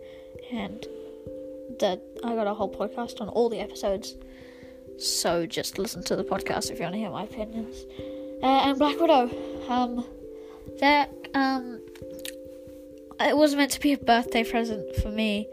and 0.51 0.87
that 1.81 2.03
I 2.25 2.35
got 2.35 2.47
a 2.47 2.55
whole 2.55 2.73
podcast 2.73 3.21
on 3.21 3.29
all 3.29 3.49
the 3.49 3.61
episodes. 3.61 4.17
So 4.99 5.47
just 5.47 5.79
listen 5.79 6.03
to 6.05 6.17
the 6.17 6.25
podcast 6.25 6.71
if 6.71 6.79
you 6.79 6.85
want 6.85 6.95
to 6.95 6.99
hear 6.99 7.11
my 7.11 7.25
opinions. 7.25 7.87
Uh, 8.43 8.47
and 8.47 8.79
Black 8.79 8.99
Widow, 9.01 9.31
um, 9.69 10.05
that 10.81 11.13
um, 11.35 11.81
it 13.21 13.37
was 13.37 13.55
meant 13.55 13.73
to 13.73 13.81
be 13.81 13.93
a 13.93 13.99
birthday 13.99 14.45
present 14.45 14.97
for 14.97 15.11
me, 15.11 15.49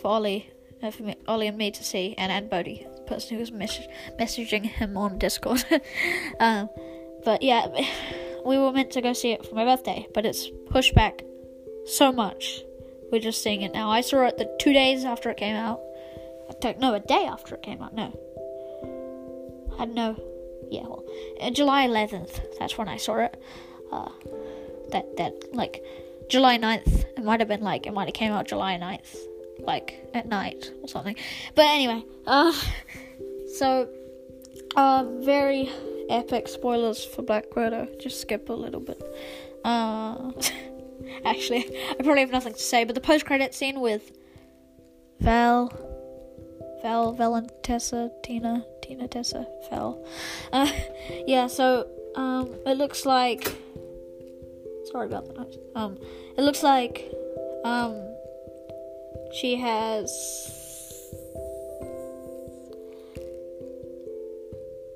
for 0.00 0.08
Ollie, 0.08 0.50
uh, 0.82 0.90
for 0.90 1.02
me, 1.02 1.16
Ollie 1.26 1.48
and 1.48 1.58
me 1.58 1.70
to 1.70 1.84
see, 1.84 2.14
and 2.16 2.32
and 2.32 2.48
Bodhi, 2.48 2.86
person 3.08 3.36
who 3.36 3.40
was 3.40 3.52
mes- 3.52 3.88
messaging 4.18 4.66
him 4.66 4.96
on 4.96 5.18
Discord. 5.18 5.64
um, 6.40 6.68
but 7.24 7.42
yeah, 7.42 7.66
we 8.44 8.58
were 8.58 8.72
meant 8.72 8.92
to 8.92 9.00
go 9.00 9.12
see 9.12 9.32
it 9.32 9.44
for 9.46 9.54
my 9.54 9.64
birthday, 9.64 10.06
but 10.14 10.24
it's 10.24 10.48
pushed 10.70 10.94
back 10.94 11.22
so 11.86 12.12
much. 12.12 12.62
We're 13.10 13.20
just 13.20 13.42
seeing 13.42 13.62
it 13.62 13.72
now. 13.72 13.90
I 13.90 14.02
saw 14.02 14.26
it 14.26 14.36
the 14.36 14.54
two 14.60 14.72
days 14.72 15.04
after 15.04 15.30
it 15.30 15.36
came 15.36 15.56
out. 15.56 15.80
No, 16.78 16.94
a 16.94 17.00
day 17.00 17.26
after 17.26 17.54
it 17.54 17.62
came 17.62 17.82
out. 17.82 17.94
No, 17.94 18.12
I 19.78 19.84
don't 19.84 19.94
know. 19.94 20.16
Yeah, 20.70 20.82
well, 20.82 21.04
uh, 21.40 21.50
July 21.50 21.86
11th. 21.86 22.58
That's 22.58 22.76
when 22.76 22.88
I 22.88 22.96
saw 22.96 23.18
it. 23.18 23.42
Uh, 23.90 24.10
that 24.90 25.16
that 25.16 25.54
like 25.54 25.82
July 26.28 26.58
9th. 26.58 27.04
It 27.16 27.24
might 27.24 27.40
have 27.40 27.48
been 27.48 27.62
like 27.62 27.86
it 27.86 27.92
might 27.92 28.06
have 28.06 28.14
came 28.14 28.32
out 28.32 28.46
July 28.46 28.78
9th, 28.78 29.16
like 29.60 30.08
at 30.14 30.26
night 30.26 30.72
or 30.82 30.88
something. 30.88 31.16
But 31.54 31.66
anyway, 31.66 32.02
uh, 32.26 32.52
so 33.56 33.88
uh, 34.76 35.04
very 35.20 35.70
epic 36.08 36.48
spoilers 36.48 37.04
for 37.04 37.22
Black 37.22 37.54
Widow. 37.54 37.88
Just 38.00 38.20
skip 38.20 38.48
a 38.48 38.52
little 38.52 38.80
bit. 38.80 39.02
Uh, 39.64 40.32
actually, 41.24 41.66
I 41.90 42.02
probably 42.02 42.20
have 42.20 42.30
nothing 42.30 42.54
to 42.54 42.58
say. 42.58 42.84
But 42.84 42.94
the 42.94 43.00
post-credit 43.00 43.54
scene 43.54 43.80
with 43.80 44.12
Val, 45.20 45.72
Val, 46.82 47.12
Val 47.12 47.34
and 47.34 47.50
Tessa, 47.62 48.10
Tina, 48.22 48.64
Tina, 48.82 49.08
Tessa, 49.08 49.46
Val. 49.70 50.04
Uh, 50.52 50.70
yeah. 51.26 51.46
So 51.46 51.88
um, 52.14 52.54
it 52.66 52.76
looks 52.76 53.04
like. 53.06 53.56
Sorry 54.92 55.06
about 55.06 55.36
noise. 55.36 55.58
Um, 55.74 55.98
it 56.36 56.40
looks 56.40 56.62
like 56.62 57.12
um, 57.64 57.92
she 59.32 59.56
has 59.56 60.08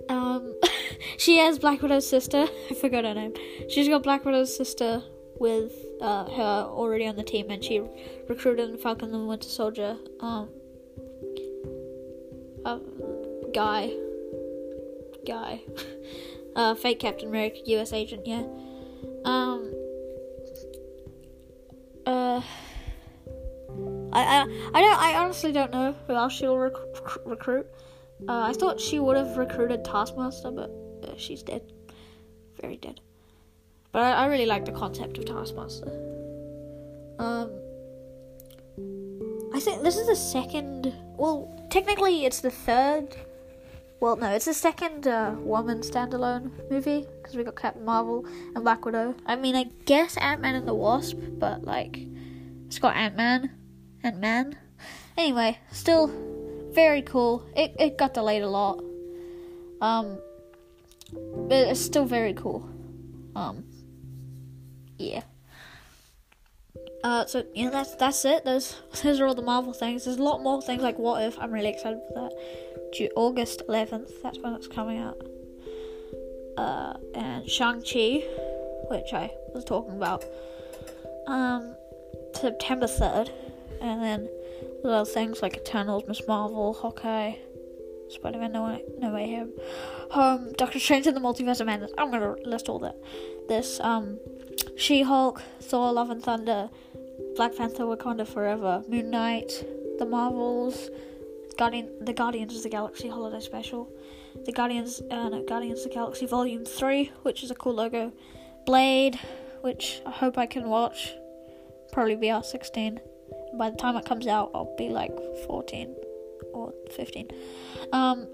um, 0.09 0.55
she 1.19 1.39
has 1.39 1.59
Black 1.59 1.83
Widow's 1.83 2.09
sister. 2.09 2.47
I 2.71 2.75
forgot 2.75 3.05
her 3.05 3.15
name. 3.15 3.35
She's 3.69 3.89
got 3.89 4.03
Black 4.03 4.25
Widow's 4.25 4.55
sister 4.55 5.03
with 5.39 5.73
uh, 6.01 6.25
her 6.25 6.69
already 6.69 7.07
on 7.07 7.17
the 7.17 7.23
team, 7.23 7.51
and 7.51 7.63
she 7.63 7.83
recruited 8.29 8.71
and 8.71 8.81
Falcon 8.81 9.15
and 9.15 9.29
Winter 9.29 9.49
Soldier. 9.49 9.97
Um, 10.21 10.49
uh, 12.65 12.79
guy, 13.53 13.93
guy, 15.27 15.63
uh, 16.57 16.75
fake 16.75 17.01
Captain 17.01 17.29
America, 17.29 17.59
U.S. 17.67 17.93
agent. 17.93 18.27
Yeah. 18.27 18.45
Um. 19.25 19.73
Uh. 22.07 22.43
I, 24.13 24.23
I, 24.23 24.43
I 24.75 24.81
don't 24.81 24.99
I 24.99 25.15
honestly 25.17 25.53
don't 25.53 25.73
know 25.73 25.95
who 26.07 26.15
else 26.15 26.33
she'll 26.35 26.59
rec- 26.59 27.25
recruit. 27.25 27.67
Uh, 28.29 28.43
I 28.51 28.53
thought 28.53 28.81
she 28.81 29.01
would 29.01 29.17
have 29.17 29.37
recruited 29.37 29.85
Taskmaster, 29.85 30.51
but 30.51 30.71
uh, 31.05 31.17
she's 31.17 31.43
dead, 31.43 31.63
very 32.61 32.77
dead. 32.77 33.01
But 33.91 34.03
I, 34.03 34.13
I 34.13 34.27
really 34.27 34.47
like 34.47 34.65
the 34.65 34.73
concept 34.73 35.19
of 35.19 35.25
Taskmaster. 35.25 35.89
Um, 37.19 37.51
I 39.55 39.61
think 39.61 39.83
this 39.83 39.97
is 39.97 40.07
the 40.07 40.17
second. 40.17 40.95
Well, 41.17 41.53
technically, 41.71 42.25
it's 42.25 42.41
the 42.41 42.51
third. 42.51 43.17
Well, 44.01 44.17
no, 44.17 44.31
it's 44.33 44.47
the 44.47 44.55
second 44.55 45.07
uh, 45.07 45.35
woman 45.39 45.81
standalone 45.81 46.51
movie 46.71 47.07
because 47.17 47.37
we 47.37 47.45
got 47.45 47.55
Captain 47.57 47.85
Marvel 47.85 48.27
and 48.55 48.65
Black 48.65 48.85
Widow. 48.85 49.15
I 49.27 49.37
mean, 49.37 49.55
I 49.55 49.65
guess 49.85 50.17
Ant 50.17 50.41
Man 50.41 50.55
and 50.57 50.67
the 50.67 50.75
Wasp, 50.75 51.19
but 51.39 51.65
like, 51.65 52.01
it's 52.67 52.79
got 52.79 52.97
Ant 52.97 53.17
Man 53.17 53.51
and 54.03 54.21
Man. 54.21 54.57
Anyway, 55.17 55.59
still 55.71 56.11
very 56.73 57.03
cool. 57.03 57.45
It 57.57 57.75
it 57.79 57.99
got 57.99 58.15
delayed 58.15 58.43
a 58.43 58.49
lot. 58.49 58.83
Um, 59.81 60.19
but 61.13 61.69
it's 61.69 61.81
still 61.81 62.05
very 62.05 62.35
cool. 62.35 62.69
Um, 63.35 63.65
yeah. 64.99 65.23
Uh, 67.05 67.27
so 67.27 67.45
yeah, 67.55 67.71
that's 67.71 67.95
that's 67.97 68.25
it. 68.25 68.45
Those 68.45 68.81
those 69.03 69.21
are 69.21 69.27
all 69.27 69.35
the 69.35 69.43
Marvel 69.43 69.73
things. 69.73 70.05
There's 70.05 70.19
a 70.19 70.23
lot 70.23 70.43
more 70.43 70.63
things 70.63 70.83
like 70.83 70.99
What 70.99 71.23
If. 71.23 71.39
I'm 71.39 71.51
really 71.51 71.71
excited 71.71 72.01
for 72.09 72.15
that. 72.15 72.93
Due 72.93 73.11
August 73.17 73.63
11th. 73.69 74.23
That's 74.23 74.39
when 74.39 74.55
it's 74.55 74.69
coming 74.69 74.99
out. 74.99 75.21
Uh, 76.57 76.95
and 77.15 77.49
Shang 77.49 77.83
Chi, 77.83 78.23
which 78.91 79.13
I 79.13 79.33
was 79.55 79.65
talking 79.65 79.97
about. 79.97 80.25
Um, 81.27 81.75
September 82.35 82.87
3rd, 82.87 83.31
and 83.83 84.01
then 84.01 84.29
little 84.85 85.05
things 85.05 85.43
like 85.43 85.57
Eternals, 85.57 86.05
Miss 86.07 86.27
Marvel, 86.27 86.73
Hawkeye, 86.73 87.35
Spider 88.09 88.39
Man, 88.39 88.53
No 88.53 88.65
Way, 88.65 88.85
No 88.99 89.13
Way 89.13 89.35
Home, 89.35 89.53
Home, 90.13 90.53
Doctor 90.57 90.79
Strange 90.79 91.07
and 91.07 91.17
the 91.17 91.21
Multiverse 91.21 91.61
of 91.61 91.67
Madness. 91.67 91.91
I'm 91.99 92.11
gonna 92.11 92.37
list 92.45 92.69
all 92.69 92.79
that. 92.79 92.97
This, 93.49 93.81
um, 93.81 94.19
She 94.77 95.03
Hulk, 95.03 95.43
Thor, 95.61 95.93
Love 95.93 96.11
and 96.11 96.23
Thunder, 96.23 96.71
Black 97.37 97.57
Panther, 97.57 97.85
Wakanda 97.85 98.27
Forever, 98.27 98.85
Moon 98.89 99.11
Knight, 99.11 99.65
The 99.99 100.07
Marvels, 100.07 100.89
Guardian, 101.59 101.91
The 102.05 102.13
Guardians 102.13 102.57
of 102.57 102.63
the 102.63 102.69
Galaxy 102.69 103.09
Holiday 103.09 103.41
Special, 103.41 103.91
The 104.47 104.53
Guardians, 104.53 105.03
uh, 105.11 105.29
no, 105.29 105.43
Guardians 105.43 105.81
of 105.81 105.89
the 105.89 105.95
Galaxy 105.95 106.27
Volume 106.27 106.65
3, 106.65 107.11
which 107.23 107.43
is 107.43 107.51
a 107.51 107.55
cool 107.55 107.75
logo, 107.75 108.13
Blade, 108.65 109.19
which 109.63 110.03
I 110.07 110.11
hope 110.13 110.39
I 110.39 110.47
can 110.47 110.69
watch, 110.69 111.15
probably 111.93 112.15
be 112.15 112.31
our 112.31 112.45
16. 112.45 113.01
By 113.55 113.71
the 113.71 113.77
time 113.77 113.97
it 113.97 114.05
comes 114.05 114.27
out, 114.27 114.51
I'll 114.55 114.75
be 114.77 114.89
like 114.89 115.13
14 115.47 115.95
or 116.53 116.73
15. 116.91 117.31
Um, 117.93 118.27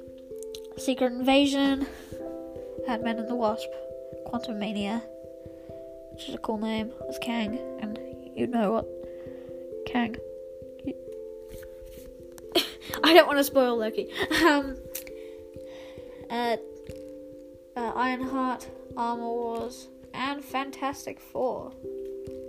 Secret 0.76 1.12
Invasion, 1.12 1.86
Ant 2.86 3.02
Man 3.04 3.18
and 3.18 3.28
the 3.28 3.34
Wasp, 3.34 3.68
Quantumania, 4.26 5.02
which 6.12 6.28
is 6.28 6.34
a 6.34 6.38
cool 6.38 6.58
name, 6.58 6.92
with 7.06 7.20
Kang, 7.20 7.58
and 7.80 7.98
you 8.34 8.46
know 8.46 8.72
what 8.72 8.86
Kang. 9.86 10.16
I 13.04 13.12
don't 13.12 13.26
want 13.26 13.38
to 13.38 13.44
spoil 13.44 13.76
Loki. 13.76 14.08
Um, 14.44 14.76
uh, 16.30 16.56
uh, 17.76 17.92
Ironheart, 17.94 18.68
Armor 18.96 19.22
Wars, 19.22 19.88
and 20.14 20.44
Fantastic 20.44 21.20
Four. 21.20 21.72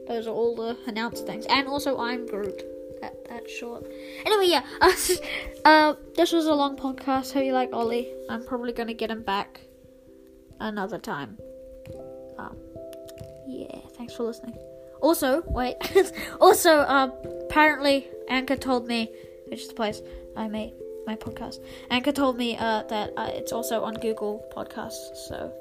Those 0.09 0.25
are 0.25 0.33
all 0.33 0.55
the 0.55 0.75
announced 0.87 1.27
things, 1.27 1.45
and 1.45 1.67
also 1.67 1.99
I'm 1.99 2.25
Groot. 2.25 2.63
That 2.99 3.13
that's 3.29 3.51
short. 3.51 3.85
Anyway, 4.25 4.47
yeah. 4.47 4.65
Uh, 4.81 5.69
uh, 5.69 5.95
this 6.15 6.31
was 6.31 6.47
a 6.47 6.53
long 6.53 6.75
podcast. 6.75 7.31
Hope 7.31 7.45
you 7.45 7.53
like 7.53 7.69
Ollie. 7.73 8.11
I'm 8.27 8.43
probably 8.43 8.73
gonna 8.73 8.95
get 8.95 9.11
him 9.11 9.21
back 9.21 9.61
another 10.59 10.97
time. 10.97 11.37
Um, 12.39 12.57
yeah. 13.47 13.77
Thanks 13.97 14.15
for 14.15 14.23
listening. 14.23 14.57
Also, 14.99 15.43
wait. 15.45 15.75
also, 16.41 16.79
um, 16.87 17.13
apparently 17.41 18.07
Anchor 18.29 18.55
told 18.55 18.87
me, 18.87 19.11
which 19.47 19.61
is 19.61 19.67
the 19.67 19.75
place 19.75 20.01
I 20.35 20.47
made 20.47 20.73
my 21.05 21.15
podcast. 21.15 21.59
Anchor 21.91 22.11
told 22.11 22.35
me 22.35 22.57
uh, 22.57 22.83
that 22.83 23.13
uh, 23.15 23.29
it's 23.31 23.51
also 23.51 23.83
on 23.83 23.93
Google 23.93 24.43
Podcasts. 24.55 25.15
So 25.27 25.53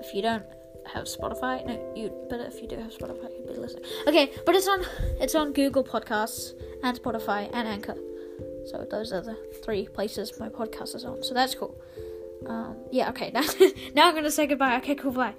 if 0.00 0.14
you 0.14 0.22
don't 0.22 0.44
have 0.88 1.04
Spotify, 1.04 1.64
no, 1.66 1.92
you. 1.94 2.12
But 2.28 2.40
if 2.40 2.60
you 2.60 2.68
do 2.68 2.76
have 2.76 2.92
Spotify, 2.92 3.30
you'd 3.36 3.46
be 3.46 3.54
listening. 3.54 3.84
Okay, 4.06 4.32
but 4.44 4.54
it's 4.54 4.68
on 4.68 4.84
it's 5.20 5.34
on 5.34 5.52
Google 5.52 5.84
Podcasts 5.84 6.54
and 6.82 7.00
Spotify 7.00 7.50
and 7.52 7.68
Anchor. 7.68 7.96
So 8.66 8.86
those 8.90 9.12
are 9.12 9.22
the 9.22 9.36
three 9.64 9.86
places 9.86 10.38
my 10.38 10.48
podcast 10.48 10.94
is 10.94 11.04
on. 11.04 11.22
So 11.22 11.34
that's 11.34 11.54
cool. 11.54 11.80
Um, 12.46 12.76
yeah. 12.90 13.10
Okay. 13.10 13.30
Now, 13.34 13.42
now 13.94 14.08
I'm 14.08 14.14
gonna 14.14 14.30
say 14.30 14.46
goodbye. 14.46 14.76
Okay. 14.76 14.94
Cool. 14.94 15.12
Bye. 15.12 15.34